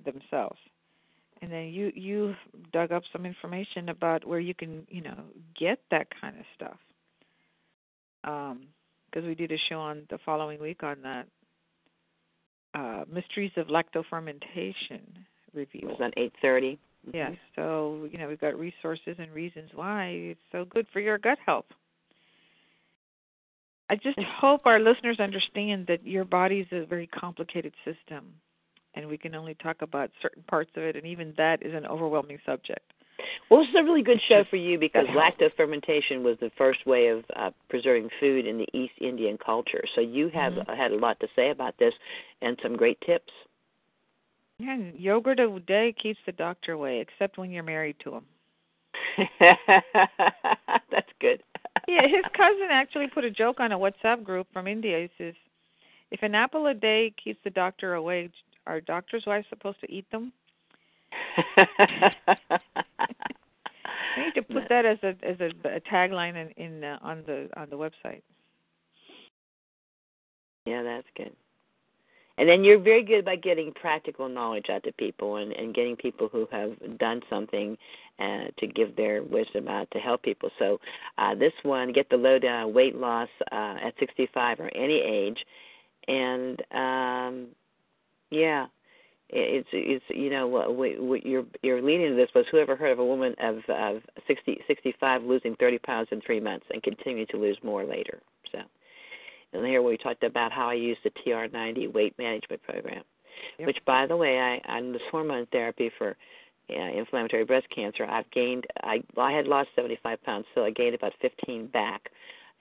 [0.05, 0.59] themselves.
[1.41, 2.35] And then you you
[2.71, 5.17] dug up some information about where you can, you know,
[5.59, 6.77] get that kind of stuff.
[8.23, 8.67] Um,
[9.09, 11.27] because we did a show on the following week on that
[12.73, 15.87] uh, mysteries of lactofermentation It review.
[15.87, 16.77] was on 8:30.
[17.11, 21.17] Yes, so you know we've got resources and reasons why it's so good for your
[21.17, 21.65] gut health.
[23.89, 28.35] I just hope our listeners understand that your body is a very complicated system,
[28.95, 31.85] and we can only talk about certain parts of it, and even that is an
[31.85, 32.93] overwhelming subject.
[33.49, 36.85] Well, this is a really good show for you because that fermentation was the first
[36.85, 39.83] way of uh, preserving food in the East Indian culture.
[39.93, 40.75] So you have Mhm.
[40.75, 41.93] had a lot to say about this
[42.41, 43.31] and some great tips.
[44.59, 48.25] Yeah, yogurt a day keeps the doctor away, except when you're married to him.
[50.89, 51.43] That's good.
[51.87, 54.99] yeah, his cousin actually put a joke on a WhatsApp group from India.
[54.99, 55.35] He says,
[56.11, 58.29] "If an apple a day keeps the doctor away,
[58.67, 60.31] are doctors' wives supposed to eat them?"
[64.17, 67.23] We need to put that as a as a, a tagline in, in uh, on
[67.25, 68.21] the on the website.
[70.65, 71.31] Yeah, that's good.
[72.37, 75.95] And then you're very good about getting practical knowledge out to people and, and getting
[75.95, 77.77] people who have done something
[78.19, 80.49] uh, to give their wisdom out to help people.
[80.57, 80.79] So
[81.17, 85.37] uh, this one, get the lowdown on weight loss uh, at 65 or any age,
[86.07, 87.47] and um,
[88.31, 88.65] yeah,
[89.29, 92.99] it's it's you know what what you're you're leading to this was whoever heard of
[92.99, 97.37] a woman of of 60 65 losing 30 pounds in three months and continuing to
[97.37, 98.21] lose more later.
[98.51, 98.59] So
[99.53, 103.03] and here we talked about how I use the TR90 weight management program,
[103.57, 103.67] Yep.
[103.67, 106.15] which, by the way, I on this hormone therapy for
[106.69, 108.05] uh, inflammatory breast cancer.
[108.05, 108.65] I've gained.
[108.83, 112.09] I well, I had lost 75 pounds, so I gained about 15 back,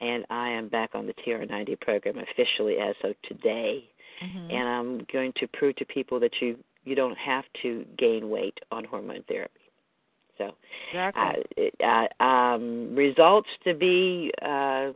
[0.00, 3.88] and I am back on the TR90 program officially as of today.
[4.22, 4.50] Mm-hmm.
[4.50, 8.58] And I'm going to prove to people that you you don't have to gain weight
[8.70, 9.60] on hormone therapy.
[10.38, 10.54] So
[10.88, 11.70] exactly.
[11.82, 14.92] uh, uh, um, results to be uh,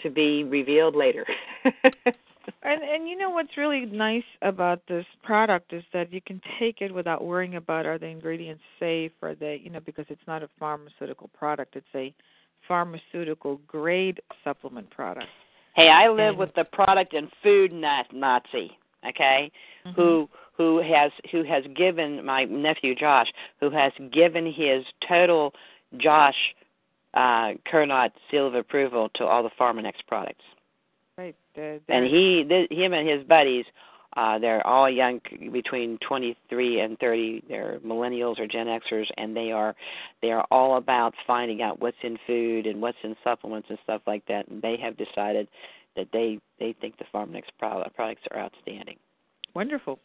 [0.00, 1.26] to be revealed later.
[2.62, 6.80] And and you know what's really nice about this product is that you can take
[6.80, 10.44] it without worrying about are the ingredients safe or they you know because it's not
[10.44, 12.14] a pharmaceutical product it's a
[12.68, 15.28] pharmaceutical grade supplement product.
[15.76, 18.76] Hey, I live with the product and food Nazi.
[19.08, 19.52] Okay,
[19.86, 20.00] Mm-hmm.
[20.00, 23.28] who who has who has given my nephew Josh,
[23.60, 25.54] who has given his total
[25.96, 26.34] Josh
[27.14, 30.42] uh Kernot seal of approval to all the Pharmanex products.
[31.16, 31.36] right
[31.88, 33.64] and he th- him and his buddies
[34.16, 35.20] uh they're all young
[35.52, 39.74] between 23 and 30 they're millennials or gen xers and they are
[40.22, 44.02] they are all about finding out what's in food and what's in supplements and stuff
[44.06, 44.48] like that.
[44.48, 45.48] And they have decided
[45.96, 47.50] that they they think the product,
[47.94, 48.96] products are outstanding.
[49.54, 49.98] Wonderful.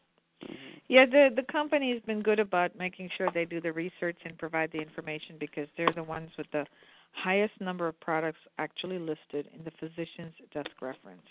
[0.88, 4.38] Yeah, the the company has been good about making sure they do the research and
[4.38, 6.66] provide the information because they're the ones with the
[7.14, 11.22] highest number of products actually listed in the physician's desk reference,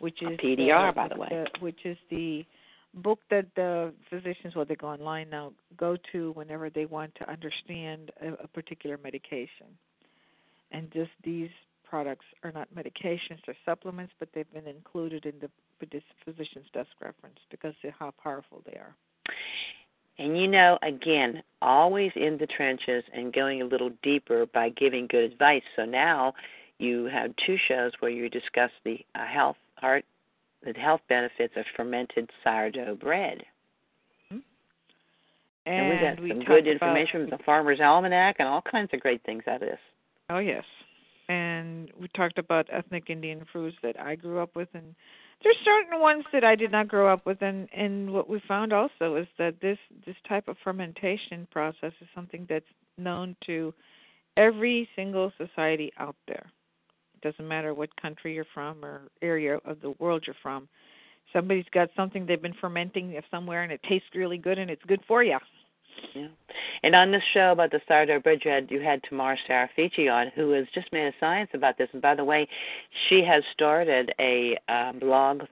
[0.00, 1.44] which A is PDR, by the way.
[1.60, 2.44] which is the
[2.94, 7.30] book that the physicians, well, they go online now, go to whenever they want to
[7.30, 9.66] understand a, a particular medication.
[10.70, 11.50] And just these
[11.88, 15.50] products are not medications or supplements, but they've been included in the
[16.24, 18.94] physician's desk reference because of how powerful they are.
[20.18, 25.06] And you know, again, always in the trenches and going a little deeper by giving
[25.06, 25.62] good advice.
[25.76, 26.34] So now
[26.78, 30.04] you have two shows where you discuss the uh, health heart
[30.64, 33.42] the health benefits of fermented sourdough bread.
[34.32, 34.38] Mm-hmm.
[35.66, 38.62] And, and, we got we some good about, information from the Farmer's Almanac and all
[38.62, 39.78] kinds of great things out of this.
[40.30, 40.64] Oh yes,
[41.28, 44.94] and we talked about ethnic Indian foods that I grew up with, and
[45.42, 48.72] there's certain ones that I did not grow up with, and and what we found
[48.72, 52.64] also is that this this type of fermentation process is something that's
[52.98, 53.72] known to
[54.36, 56.50] every single society out there.
[57.14, 60.68] It doesn't matter what country you're from or area of the world you're from.
[61.32, 65.00] Somebody's got something they've been fermenting somewhere, and it tastes really good, and it's good
[65.06, 65.38] for you.
[66.14, 66.28] Yeah.
[66.82, 70.66] And on this show about the sourdough bread, you had Tamar Sarafici on, who has
[70.74, 71.88] just made a science about this.
[71.92, 72.48] And by the way,
[73.08, 75.42] she has started a um, blog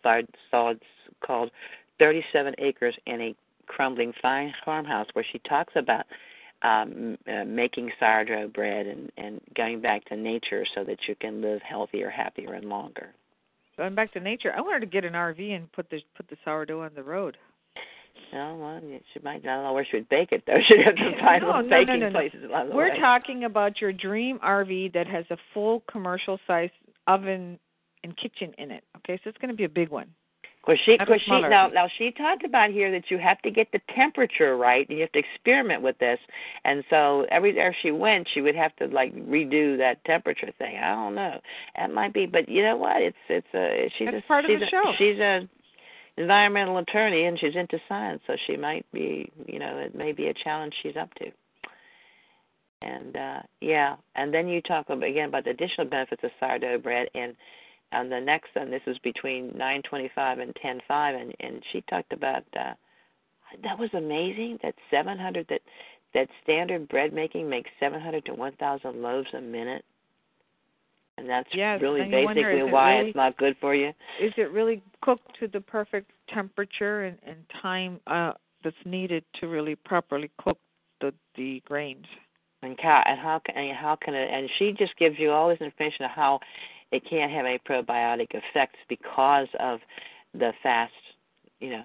[1.24, 1.50] called
[1.98, 3.35] 37 Acres in a
[3.66, 6.05] Crumbling Fine Farmhouse, where she talks about
[6.62, 11.40] um, uh, making sourdough bread and, and going back to nature so that you can
[11.40, 13.11] live healthier, happier, and longer.
[13.76, 16.37] Going back to nature, I wanted to get an RV and put the put the
[16.44, 17.38] sourdough on the road.
[18.33, 18.81] No, well,
[19.12, 20.59] she might I don't know where she would bake it though.
[20.69, 23.01] She'd have to find no, no, no, baking no, no, places along the We're way.
[23.01, 26.71] talking about your dream RV that has a full commercial size
[27.07, 27.59] oven
[28.05, 28.85] and kitchen in it.
[28.99, 30.07] Okay, so it's going to be a big one.
[30.62, 33.51] Because she, Not cause she, now, now she talked about here that you have to
[33.51, 36.19] get the temperature right, and you have to experiment with this.
[36.64, 40.77] And so every time she went, she would have to like redo that temperature thing.
[40.77, 41.40] I don't know.
[41.77, 43.01] That might be, but you know what?
[43.01, 44.93] It's it's a she's That's a, part of the a, show.
[44.99, 45.49] She's a
[46.16, 50.27] environmental attorney, and she's into science, so she might be, you know, it may be
[50.29, 51.31] a challenge she's up to.
[52.83, 56.79] And uh yeah, and then you talk about, again about the additional benefits of sourdough
[56.79, 57.37] bread, and
[57.92, 62.44] and the next one, this was between 9:25 and 10:05, and and she talked about
[62.59, 62.73] uh
[63.64, 65.61] that was amazing that 700 that
[66.14, 69.85] that standard bread making makes 700 to 1,000 loaves a minute,
[71.18, 73.75] and that's Yes, really and wonder, basically is it why really- it's not good for
[73.75, 73.92] you.
[74.20, 78.33] Is it really cooked to the perfect temperature and, and time uh,
[78.63, 80.59] that's needed to really properly cook
[81.01, 82.07] the the grains?
[82.63, 85.49] and how and how can and how can it and she just gives you all
[85.49, 86.39] this information of how
[86.93, 89.81] it can't have any probiotic effects because of
[90.35, 90.93] the fast
[91.61, 91.85] you know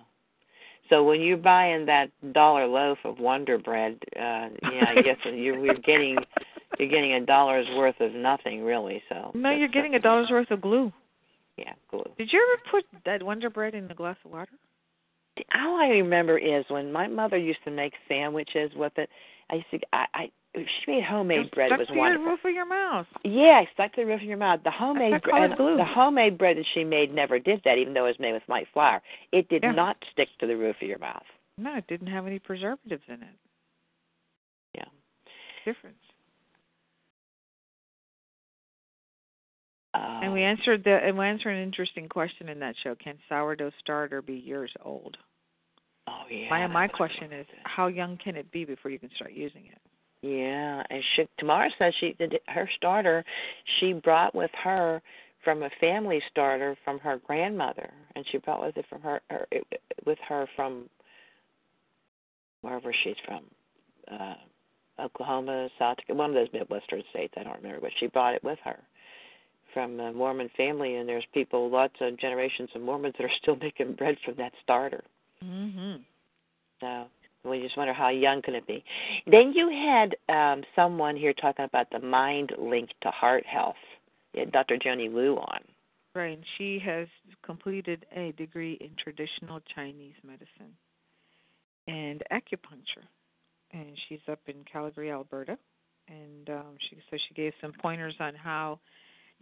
[0.89, 5.63] so when you're buying that dollar loaf of wonder bread uh yeah i guess you're
[5.65, 6.17] you're getting
[6.77, 10.51] you're getting a dollar's worth of nothing really so No, you're getting a dollar's worth
[10.51, 10.91] of glue.
[11.57, 14.51] Yeah glue Did you ever put that Wonder Bread in a glass of water?
[15.53, 19.09] all i remember is when my mother used to make sandwiches with it
[19.49, 22.39] i used to i i she made homemade bread stuck was to wonderful your roof
[22.45, 23.05] of your mouth.
[23.25, 24.61] Yeah, stuck to the roof of your mouth.
[24.63, 28.15] The homemade bread, the homemade bread that she made never did that, even though it
[28.15, 29.01] was made with white flour.
[29.33, 29.71] It did Yeah.
[29.71, 31.25] not stick to the roof of your mouth.
[31.57, 33.35] No, it didn't have any preservatives in it.
[34.75, 34.85] Yeah.
[35.65, 35.97] Difference.
[39.95, 42.95] Uh, and we answered the and we answered an interesting question in that show.
[42.95, 45.17] Can sourdough starter be years old?
[46.07, 46.49] oh yeah.
[46.49, 49.79] my my question is, how young can it be before you can start using it?
[50.21, 53.23] Yeah, and she Tamara says she did her starter.
[53.79, 55.01] She brought with her
[55.43, 59.47] from a family starter from her grandmother, and she brought with it from her, her
[59.51, 59.65] it,
[60.05, 60.89] with her from
[62.61, 63.43] wherever she's from,
[64.11, 64.35] uh
[64.97, 67.33] Oklahoma, South Dakota, one of those Midwestern states.
[67.37, 68.79] I don't remember, but she brought it with her
[69.75, 73.55] from a Mormon family, and there's people, lots of generations of Mormons that are still
[73.61, 75.03] making bread from that starter.
[75.43, 75.99] Mhm.
[76.79, 77.05] So
[77.43, 78.83] we just wonder how young can it be.
[79.27, 83.75] Then you had um, someone here talking about the mind link to heart health.
[84.33, 84.77] You had Dr.
[84.77, 85.59] Joni Wu on.
[86.15, 86.37] Right.
[86.37, 87.07] and She has
[87.43, 90.73] completed a degree in traditional Chinese medicine
[91.87, 93.05] and acupuncture,
[93.73, 95.57] and she's up in Calgary, Alberta.
[96.07, 98.79] And um, she so she gave some pointers on how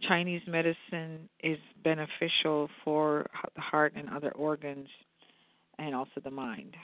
[0.02, 4.88] Chinese medicine is beneficial for the heart and other organs,
[5.78, 6.76] and also the mind.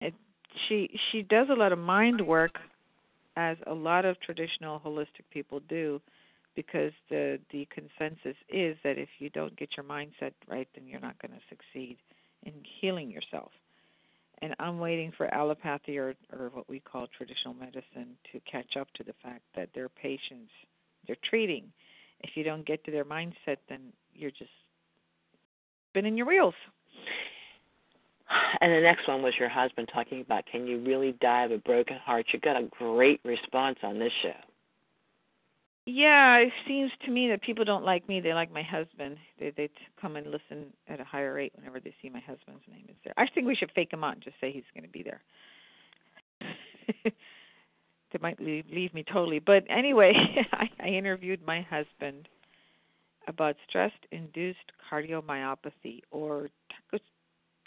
[0.00, 0.14] It,
[0.68, 2.58] she she does a lot of mind work,
[3.36, 6.00] as a lot of traditional holistic people do,
[6.54, 11.00] because the the consensus is that if you don't get your mindset right, then you're
[11.00, 11.96] not going to succeed
[12.44, 13.50] in healing yourself.
[14.42, 18.88] And I'm waiting for allopathy or or what we call traditional medicine to catch up
[18.94, 20.50] to the fact that their patients
[21.06, 21.64] they're treating.
[22.20, 24.50] If you don't get to their mindset, then you're just
[25.90, 26.54] spinning your wheels.
[28.60, 31.58] And the next one was your husband talking about can you really die of a
[31.58, 32.26] broken heart?
[32.32, 34.32] You got a great response on this show.
[35.84, 38.20] Yeah, it seems to me that people don't like me.
[38.20, 39.16] They like my husband.
[39.40, 39.68] They they
[40.00, 43.14] come and listen at a higher rate whenever they see my husband's name is there.
[43.16, 45.22] I think we should fake him out and just say he's going to be there.
[48.12, 49.38] they might leave, leave me totally.
[49.38, 50.12] But anyway,
[50.52, 52.28] I, I interviewed my husband
[53.28, 54.58] about stress-induced
[54.90, 56.50] cardiomyopathy or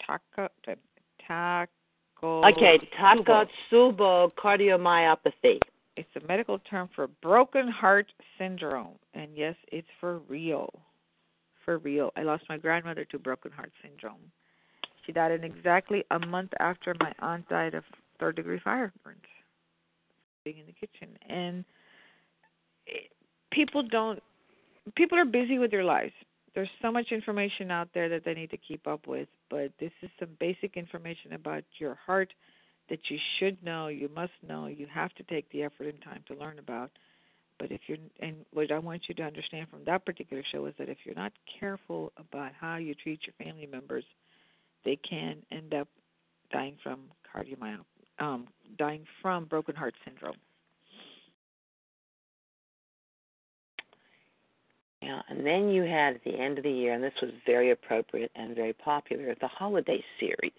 [0.06, 0.48] taco
[1.26, 1.68] taco.
[2.22, 5.58] Okay, Takotsubo cardiomyopathy.
[5.96, 8.06] It's a medical term for broken heart
[8.38, 10.70] syndrome, and yes, it's for real.
[11.64, 12.12] For real.
[12.16, 14.20] I lost my grandmother to broken heart syndrome.
[15.04, 17.84] She died in exactly a month after my aunt died of
[18.18, 19.25] third degree fire burns
[20.46, 21.18] being in the kitchen.
[21.28, 21.64] And
[23.50, 24.22] people don't
[24.94, 26.12] people are busy with their lives.
[26.54, 29.92] There's so much information out there that they need to keep up with but this
[30.02, 32.32] is some basic information about your heart
[32.88, 36.22] that you should know you must know you have to take the effort and time
[36.28, 36.90] to learn about.
[37.58, 40.74] But if you're and what i want you to understand from that particular show is
[40.78, 44.04] that if you're not careful about how you treat your family members
[44.84, 45.88] they can end up
[46.52, 47.00] dying from
[47.34, 48.46] cardiomyopathy um,
[48.78, 50.36] dying from broken heart syndrome.
[55.02, 57.70] Yeah, and then you had at the end of the year, and this was very
[57.70, 60.52] appropriate and very popular, the holiday series.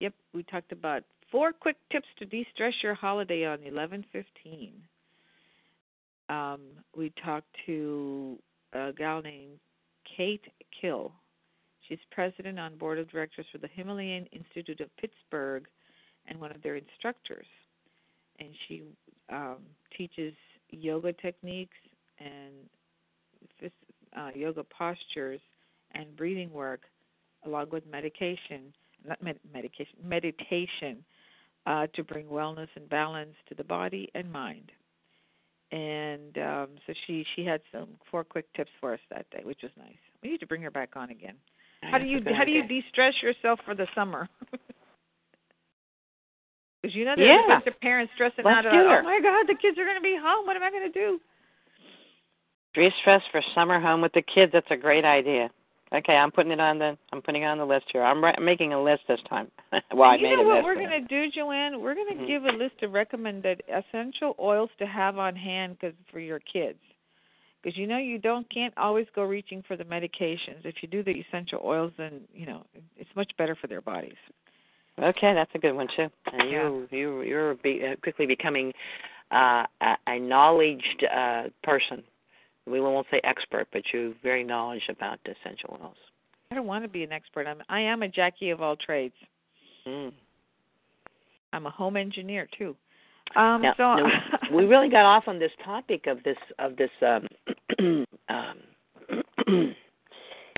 [0.00, 4.72] Yep, we talked about four quick tips to de-stress your holiday on eleven fifteen.
[6.28, 6.60] Um,
[6.96, 8.38] we talked to
[8.72, 9.58] a gal named
[10.16, 10.44] Kate
[10.80, 11.12] Kill.
[11.88, 15.66] She's president on board of directors for the Himalayan Institute of Pittsburgh
[16.30, 17.46] and one of their instructors.
[18.38, 18.82] And she
[19.30, 19.58] um,
[19.96, 20.32] teaches
[20.70, 21.76] yoga techniques
[22.18, 23.70] and
[24.16, 25.40] uh, yoga postures
[25.92, 26.82] and breathing work,
[27.44, 28.72] along with medication,
[29.06, 31.04] not med- medication, meditation,
[31.66, 34.72] uh, to bring wellness and balance to the body and mind.
[35.72, 39.60] And um, so she she had some four quick tips for us that day, which
[39.62, 39.94] was nice.
[40.22, 41.36] We need to bring her back on again.
[41.82, 44.28] How do you how do you de-stress yourself for the summer?
[46.80, 47.44] Because you know there's yeah.
[47.44, 49.98] a bunch of parents stressing Let's out about, oh my God, the kids are going
[49.98, 50.46] to be home.
[50.46, 51.20] What am I going to do?
[52.74, 54.52] De-stress for summer home with the kids.
[54.52, 55.50] That's a great idea.
[55.92, 58.04] Okay, I'm putting it on the I'm putting it on the list here.
[58.04, 59.48] I'm, I'm making a list this time.
[59.92, 61.80] well, you made know what we're going to do, Joanne?
[61.80, 62.26] We're going to mm-hmm.
[62.26, 66.78] give a list of recommended essential oils to have on hand cause, for your kids.
[67.60, 70.64] Because you know you don't can't always go reaching for the medications.
[70.64, 72.64] If you do the essential oils, then you know
[72.96, 74.14] it's much better for their bodies.
[74.98, 76.08] Okay, that's a good one too.
[76.32, 76.98] And you yeah.
[76.98, 78.72] you you're be, uh, quickly becoming
[79.30, 82.02] uh, a, a knowledged uh, person.
[82.66, 85.96] We won't say expert, but you're very knowledgeable about essential oils.
[86.50, 87.46] I don't want to be an expert.
[87.46, 89.14] I'm I am a Jackie of all trades.
[89.86, 90.12] Mm.
[91.52, 92.76] I'm a home engineer too.
[93.36, 94.06] Um, now, so now,
[94.54, 97.26] we really got off on this topic of this of this um,
[98.28, 99.26] um,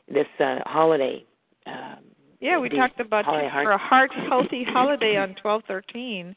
[0.09, 1.25] this uh, holiday.
[1.67, 2.12] Um,
[2.43, 6.35] yeah, we talked about for a heart healthy holiday on twelve thirteen,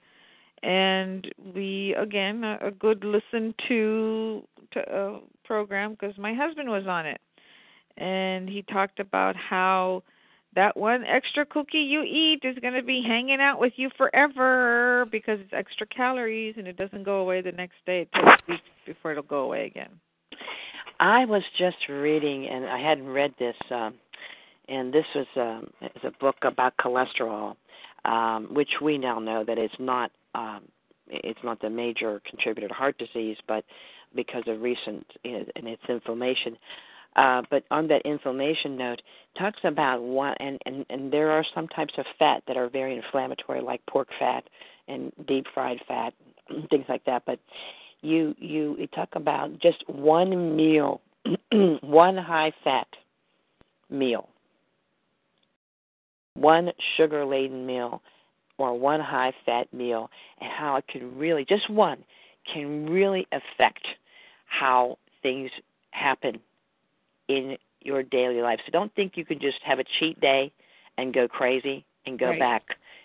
[0.61, 4.43] and we again a, a good listen to
[4.73, 7.19] to uh, program because my husband was on it,
[7.97, 10.03] and he talked about how
[10.55, 15.07] that one extra cookie you eat is going to be hanging out with you forever
[15.11, 18.01] because it's extra calories and it doesn't go away the next day.
[18.01, 19.89] It takes weeks before it'll go away again.
[20.99, 23.55] I was just reading, and I hadn't read this.
[23.69, 23.95] Um,
[24.69, 27.55] and this was um, is a book about cholesterol,
[28.05, 30.61] um, which we now know that it's not um,
[31.07, 33.63] it's not the major contributor to heart disease, but
[34.15, 36.57] because of recent and its inflammation.
[37.15, 39.01] Uh, but on that inflammation note,
[39.37, 42.95] talks about what and, and and there are some types of fat that are very
[42.95, 44.43] inflammatory, like pork fat
[44.87, 46.13] and deep fried fat,
[46.69, 47.23] things like that.
[47.25, 47.39] But
[48.01, 51.01] you you, you talk about just one meal,
[51.81, 52.87] one high fat
[53.89, 54.29] meal
[56.35, 58.01] one sugar laden meal
[58.57, 60.09] or one high fat meal
[60.39, 62.03] and how it can really just one
[62.51, 63.85] can really affect
[64.45, 65.49] how things
[65.91, 66.39] happen
[67.27, 68.59] in your daily life.
[68.65, 70.51] So don't think you can just have a cheat day
[70.97, 72.39] and go crazy and go right.
[72.39, 72.63] back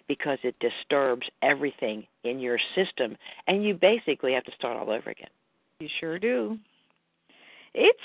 [0.09, 3.17] because it disturbs everything in your system
[3.47, 5.31] and you basically have to start all over again.
[5.79, 6.59] You sure do.
[7.75, 7.99] It's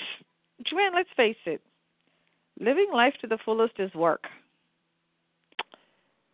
[0.64, 1.60] Joanne, let's face it.
[2.58, 4.24] Living life to the fullest is work.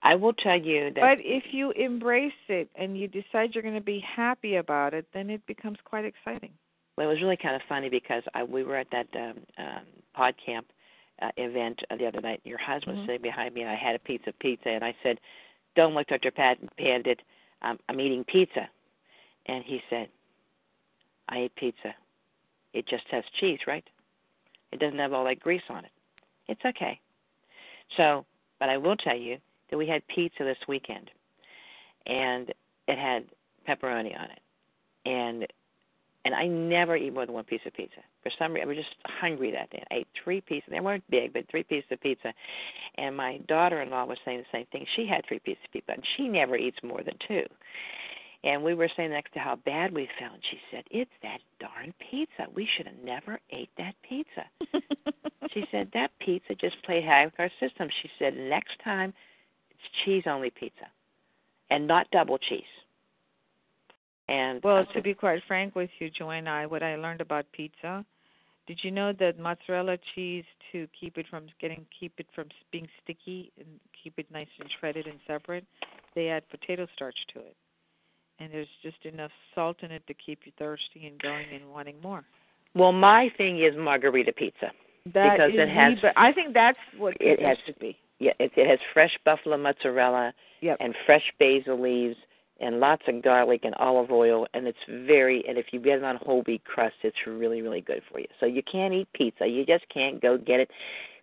[0.02, 1.00] I will tell you that.
[1.00, 5.06] But if you embrace it and you decide you're going to be happy about it,
[5.14, 6.50] then it becomes quite exciting.
[6.96, 9.84] Well, it was really kind of funny because I, we were at that um, um,
[10.14, 10.66] pod camp
[11.22, 12.40] uh, event the other night.
[12.44, 13.00] Your husband mm-hmm.
[13.00, 15.18] was sitting behind me, and I had a piece of pizza, and I said,
[15.76, 16.30] "Don't look, Dr.
[16.30, 17.20] Pat Pandit.
[17.62, 18.68] Um, I'm eating pizza,"
[19.46, 20.08] and he said,
[21.28, 21.94] I ate pizza.
[22.74, 23.84] It just has cheese, right?
[24.72, 25.90] It doesn't have all that grease on it.
[26.48, 27.00] It's okay.
[27.96, 28.24] So,
[28.58, 29.38] but I will tell you
[29.72, 31.10] that we had pizza this weekend,
[32.06, 32.50] and
[32.86, 33.24] it had
[33.66, 34.40] pepperoni on it,
[35.06, 35.46] and
[36.24, 37.98] and I never eat more than one piece of pizza.
[38.22, 39.82] For some reason, I was just hungry that day.
[39.90, 40.68] I ate three pieces.
[40.70, 42.32] They weren't big, but three pieces of pizza.
[42.96, 44.86] And my daughter-in-law was saying the same thing.
[44.94, 47.42] She had three pieces of pizza, and she never eats more than two.
[48.44, 50.34] And we were saying next to how bad we felt.
[50.34, 52.46] And she said, "It's that darn pizza.
[52.54, 54.44] We should have never ate that pizza."
[55.52, 57.88] she said that pizza just played havoc with our system.
[58.02, 59.12] She said next time,
[60.04, 60.86] cheese only pizza,
[61.70, 62.62] and not double cheese.
[64.28, 68.04] And well, to be quite frank with you, Joanna, I what I learned about pizza,
[68.66, 72.88] did you know that mozzarella cheese to keep it from getting keep it from being
[73.02, 73.66] sticky and
[74.02, 75.64] keep it nice and shredded and separate,
[76.14, 77.56] they add potato starch to it
[78.42, 81.96] and there's just enough salt in it to keep you thirsty and going and wanting
[82.02, 82.24] more.
[82.74, 84.72] Well, my thing is margarita pizza
[85.14, 85.94] that because it has.
[85.94, 87.96] Me, but I think that's what it has to be.
[88.22, 90.76] Yeah, it, it has fresh buffalo mozzarella yep.
[90.78, 92.16] and fresh basil leaves
[92.60, 95.44] and lots of garlic and olive oil, and it's very.
[95.48, 98.26] And if you get it on whole wheat crust, it's really really good for you.
[98.38, 99.46] So you can't eat pizza.
[99.48, 100.70] You just can't go get it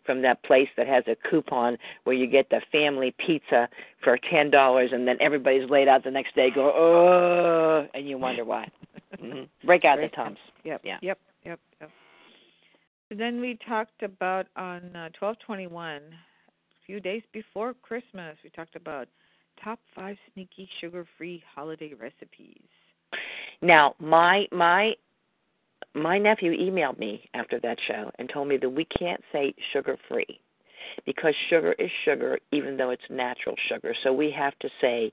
[0.05, 3.69] from that place that has a coupon where you get the family pizza
[4.03, 6.49] for ten dollars, and then everybody's laid out the next day.
[6.53, 8.67] Go oh, and you wonder why.
[9.17, 9.43] mm-hmm.
[9.65, 10.37] Break out the tums.
[10.65, 10.81] Yep.
[10.83, 10.97] Yeah.
[11.01, 11.19] Yep.
[11.45, 11.59] Yep.
[11.79, 11.91] Yep.
[13.17, 16.28] Then we talked about on uh, twelve twenty one, a
[16.89, 19.07] few days before Christmas, we talked about
[19.63, 22.63] top five sneaky sugar free holiday recipes.
[23.61, 24.93] Now, my my
[25.93, 29.97] my nephew emailed me after that show and told me that we can't say sugar
[30.07, 30.39] free
[31.05, 33.93] because sugar is sugar even though it's natural sugar.
[34.01, 35.11] So we have to say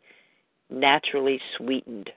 [0.71, 2.09] naturally sweetened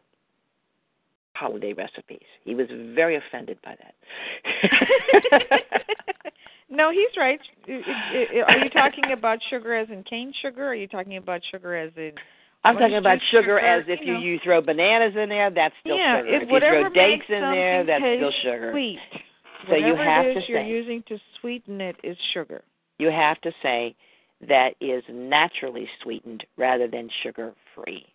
[1.34, 2.28] holiday recipes.
[2.45, 5.51] He was very offended by that.
[6.70, 7.40] no, he's right.
[8.48, 10.66] Are you talking about sugar as in cane sugar?
[10.66, 12.12] Or are you talking about sugar as in
[12.64, 14.20] I'm talking about sugar, sugar, as if you, you, know.
[14.20, 16.36] you throw bananas in there, that's still yeah, sugar.
[16.36, 18.72] If, if you throw dates in there, that's still sugar.
[18.74, 19.00] Sweet.
[19.68, 22.62] So you whatever have it is to you're say using to sweeten it is sugar.
[22.98, 23.96] You have to say
[24.48, 28.06] that is naturally sweetened rather than sugar free.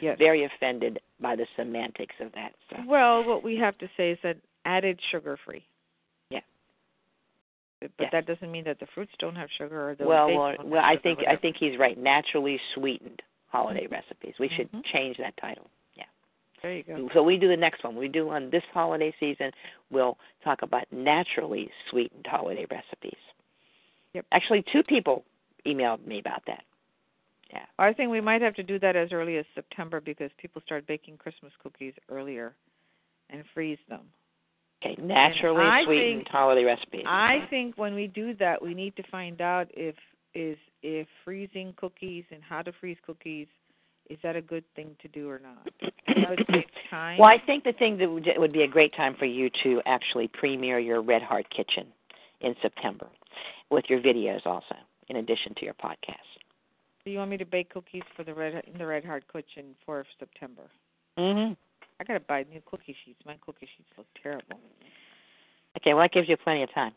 [0.00, 0.18] Yes.
[0.18, 2.84] very offended by the semantics of that stuff.
[2.86, 5.64] Well, what we have to say is that added sugar free.
[7.80, 8.10] But yes.
[8.12, 10.82] that doesn't mean that the fruits don't have sugar or the well, well, well.
[10.82, 11.98] I think I think he's right.
[11.98, 13.94] Naturally sweetened holiday mm-hmm.
[13.94, 14.34] recipes.
[14.40, 14.80] We should mm-hmm.
[14.92, 15.68] change that title.
[15.96, 16.04] Yeah.
[16.62, 17.08] There you go.
[17.14, 17.96] So we do the next one.
[17.96, 19.50] We do on this holiday season.
[19.90, 23.18] We'll talk about naturally sweetened holiday recipes.
[24.14, 24.26] Yep.
[24.32, 25.24] Actually, two people
[25.66, 26.64] emailed me about that.
[27.52, 27.66] Yeah.
[27.78, 30.86] I think we might have to do that as early as September because people start
[30.86, 32.54] baking Christmas cookies earlier
[33.30, 34.00] and freeze them.
[34.84, 37.04] Okay, naturally sweetened think, holiday recipes.
[37.06, 39.94] I think when we do that, we need to find out if
[40.34, 43.46] is if freezing cookies and how to freeze cookies
[44.10, 45.66] is that a good thing to do or not?
[45.80, 47.18] That would take time.
[47.18, 49.80] Well, I think the thing that would, would be a great time for you to
[49.86, 51.86] actually premiere your Red Heart Kitchen
[52.40, 53.06] in September
[53.70, 54.76] with your videos also,
[55.08, 56.18] in addition to your podcast.
[57.04, 59.74] Do you want me to bake cookies for the red in the Red Heart Kitchen
[59.84, 60.70] for September?
[61.18, 61.56] Mhm.
[62.00, 63.20] I gotta buy new cookie sheets.
[63.24, 64.60] My cookie sheets look terrible.
[65.78, 66.92] Okay, well that gives you plenty of time.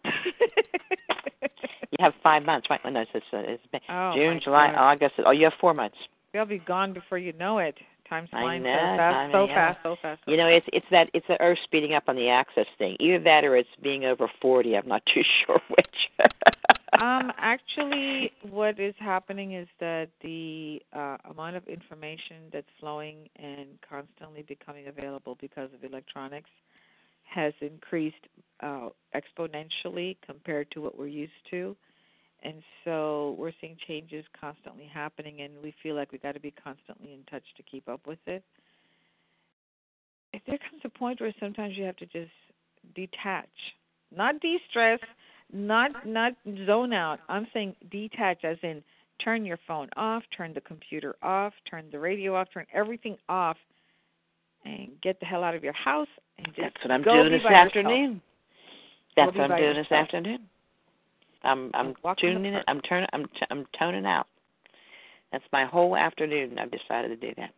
[1.92, 2.80] you have five months, right?
[2.84, 3.26] Well, no, it's, it's,
[3.74, 4.78] it's oh, June, July, God.
[4.78, 5.16] August.
[5.26, 5.98] Oh, you have four months.
[6.34, 7.76] They'll be gone before you know it.
[8.10, 10.22] Time's flying so fast, so fast, so fast.
[10.26, 12.96] So You know, it's it's that it's the Earth speeding up on the axis thing.
[13.00, 14.78] Either that, or it's being over forty.
[14.78, 16.30] I'm not too sure which.
[17.02, 23.68] Um, actually, what is happening is that the uh, amount of information that's flowing and
[23.88, 26.50] constantly becoming available because of electronics
[27.24, 28.16] has increased
[28.62, 31.76] uh, exponentially compared to what we're used to.
[32.44, 36.52] And so we're seeing changes constantly happening, and we feel like we got to be
[36.52, 38.44] constantly in touch to keep up with it.
[40.34, 42.32] If there comes a point where sometimes you have to just
[42.96, 43.50] detach,
[44.16, 45.00] not de-stress,
[45.54, 46.34] not not
[46.66, 47.20] zone out.
[47.30, 48.84] I'm saying detach, as in
[49.24, 53.58] turn your phone off, turn the computer off, turn the radio off, turn everything off,
[54.66, 57.42] and get the hell out of your house and just That's what I'm doing this
[57.42, 57.54] yourself.
[57.54, 58.22] afternoon.
[59.16, 60.40] That's what I'm doing this afternoon.
[61.44, 62.64] I'm I'm tuning it.
[62.68, 63.08] I'm turning.
[63.14, 64.28] I'm t- I'm toning out.
[65.32, 66.58] That's my whole afternoon.
[66.60, 67.52] I've decided to do that.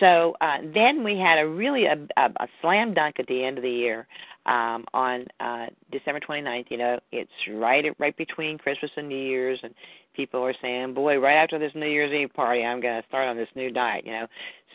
[0.00, 3.58] So uh, then we had a really a, a, a slam dunk at the end
[3.58, 4.06] of the year
[4.46, 6.70] um, on uh, December 29th.
[6.70, 9.74] You know, it's right right between Christmas and New Year's, and
[10.14, 13.28] people are saying, "Boy, right after this New Year's Eve party, I'm going to start
[13.28, 14.26] on this new diet." You know,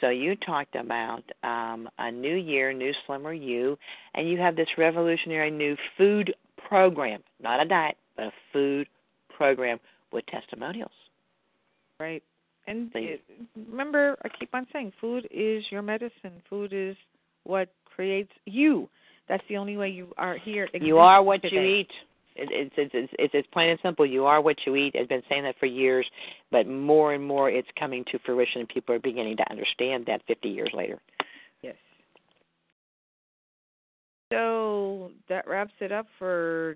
[0.02, 3.78] so you talked about um, a new year, new slimmer you,
[4.16, 6.34] and you have this revolutionary new food
[6.68, 8.88] program, not a diet, but a food
[9.36, 9.80] program
[10.12, 10.92] with testimonials.
[12.00, 12.24] Right.
[12.66, 13.22] And it,
[13.70, 16.42] remember, I keep on saying, food is your medicine.
[16.50, 16.96] Food is
[17.44, 18.90] what creates you.
[19.28, 20.70] That's the only way you are here.
[20.74, 21.56] You are what today.
[21.56, 21.90] you eat.
[22.36, 24.06] It's it's it's it's it's plain and simple.
[24.06, 24.96] You are what you eat.
[25.00, 26.06] I've been saying that for years,
[26.52, 30.22] but more and more it's coming to fruition, and people are beginning to understand that
[30.28, 31.00] 50 years later.
[31.62, 31.76] Yes.
[34.32, 36.76] So that wraps it up for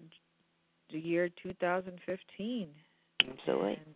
[0.91, 2.67] the year 2015.
[3.19, 3.69] Absolutely.
[3.71, 3.95] And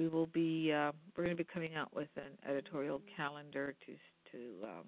[0.00, 3.92] we will be uh, we're going to be coming out with an editorial calendar to
[4.32, 4.84] to um,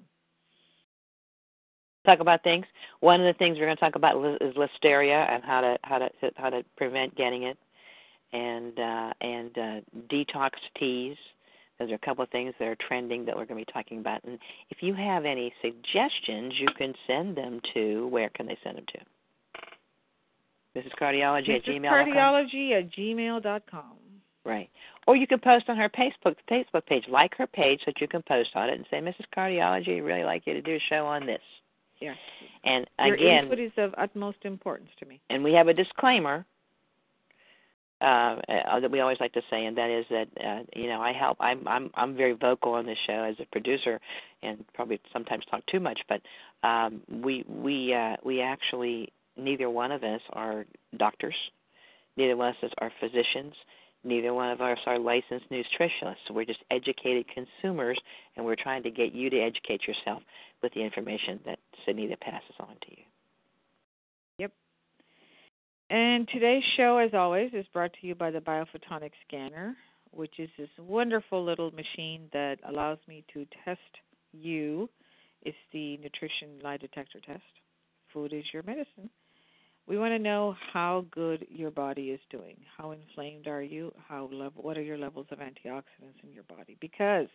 [2.07, 2.65] talk about things.
[3.01, 5.99] One of the things we're going to talk about is listeria and how to how
[5.99, 7.59] to how to prevent getting it,
[8.33, 11.17] and uh, and uh, detox teas.
[11.79, 13.99] Those are a couple of things that are trending that we're going to be talking
[13.99, 14.23] about.
[14.25, 14.39] And
[14.71, 18.85] if you have any suggestions, you can send them to where can they send them
[18.95, 20.81] to?
[20.81, 20.93] Mrs.
[21.01, 21.91] Cardiology at gmail.
[21.91, 23.97] Cardiology at gmail dot com.
[24.45, 24.69] Right.
[25.07, 27.05] Or you can post on her Facebook Facebook page.
[27.09, 29.25] Like her page so that you can post on it and say, Mrs.
[29.37, 31.41] Cardiology, I'd really like you to do a show on this.
[32.01, 32.15] Yeah.
[32.65, 35.21] And Your again, input is of utmost importance to me.
[35.31, 36.45] and we have a disclaimer
[38.01, 41.01] uh, uh, that we always like to say, and that is that uh, you know
[41.01, 41.37] I help.
[41.39, 44.01] I'm I'm I'm very vocal on this show as a producer,
[44.43, 46.01] and probably sometimes talk too much.
[46.09, 46.21] But
[46.67, 50.67] um, we we uh, we actually neither one of us are
[50.97, 51.37] doctors,
[52.17, 53.55] neither one of us are physicians,
[54.05, 56.31] neither one of us are licensed nutritionists.
[56.31, 57.99] We're just educated consumers,
[58.37, 60.23] and we're trying to get you to educate yourself
[60.63, 63.03] with the information that Sunita passes on to you.
[64.39, 64.53] Yep.
[65.91, 69.77] And today's show, as always, is brought to you by the Biophotonic Scanner,
[70.11, 73.81] which is this wonderful little machine that allows me to test
[74.33, 74.89] you.
[75.43, 77.43] It's the nutrition lie detector test.
[78.13, 79.11] Food is your medicine.
[79.87, 82.57] We want to know how good your body is doing.
[82.77, 83.93] How inflamed are you?
[84.09, 86.77] How level, what are your levels of antioxidants in your body?
[86.81, 87.27] Because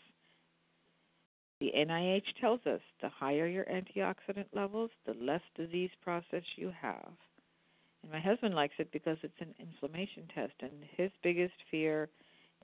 [1.60, 7.12] the NIH tells us the higher your antioxidant levels, the less disease process you have.
[8.04, 12.10] And my husband likes it because it's an inflammation test, and his biggest fear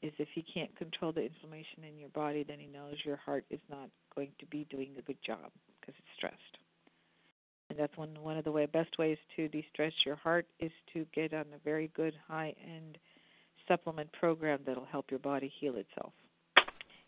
[0.01, 3.45] is if he can't control the inflammation in your body, then he knows your heart
[3.49, 6.62] is not going to be doing a good job because it's stressed.
[7.73, 11.07] And that's one one of the way, best ways to de-stress your heart is to
[11.11, 12.99] get on a very good high-end
[13.67, 16.13] supplement program that'll help your body heal itself.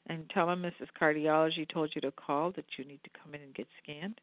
[0.06, 0.90] and tell them Mrs.
[1.02, 4.22] Cardiology told you to call that you need to come in and get scanned.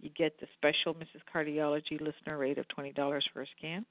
[0.00, 1.20] You get the special Mrs.
[1.34, 2.94] Cardiology listener rate of $20
[3.34, 3.84] for a scan.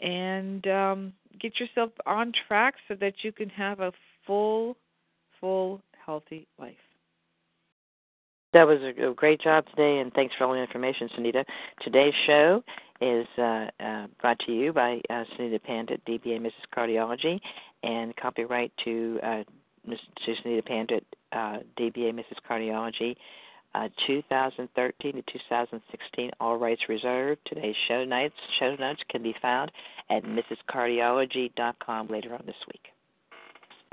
[0.00, 3.92] And um, get yourself on track so that you can have a
[4.26, 4.76] full,
[5.40, 6.74] full, healthy life.
[8.52, 11.44] That was a, great job today, and thanks for all the information, Sunita.
[11.82, 12.62] Today's show
[13.00, 16.52] is uh, uh, brought to you by uh, Sunita Pandit, DBA Mrs.
[16.74, 17.40] Cardiology,
[17.82, 19.42] and copyright to uh,
[19.84, 19.98] Ms.
[20.24, 22.38] Sunita Pandit, uh, DBA Mrs.
[22.48, 23.16] Cardiology,
[23.74, 26.30] uh, 2013 to 2016.
[26.40, 27.40] All rights reserved.
[27.46, 29.72] Today's show notes show notes can be found
[30.10, 32.93] at mrscardiology.com later on this week.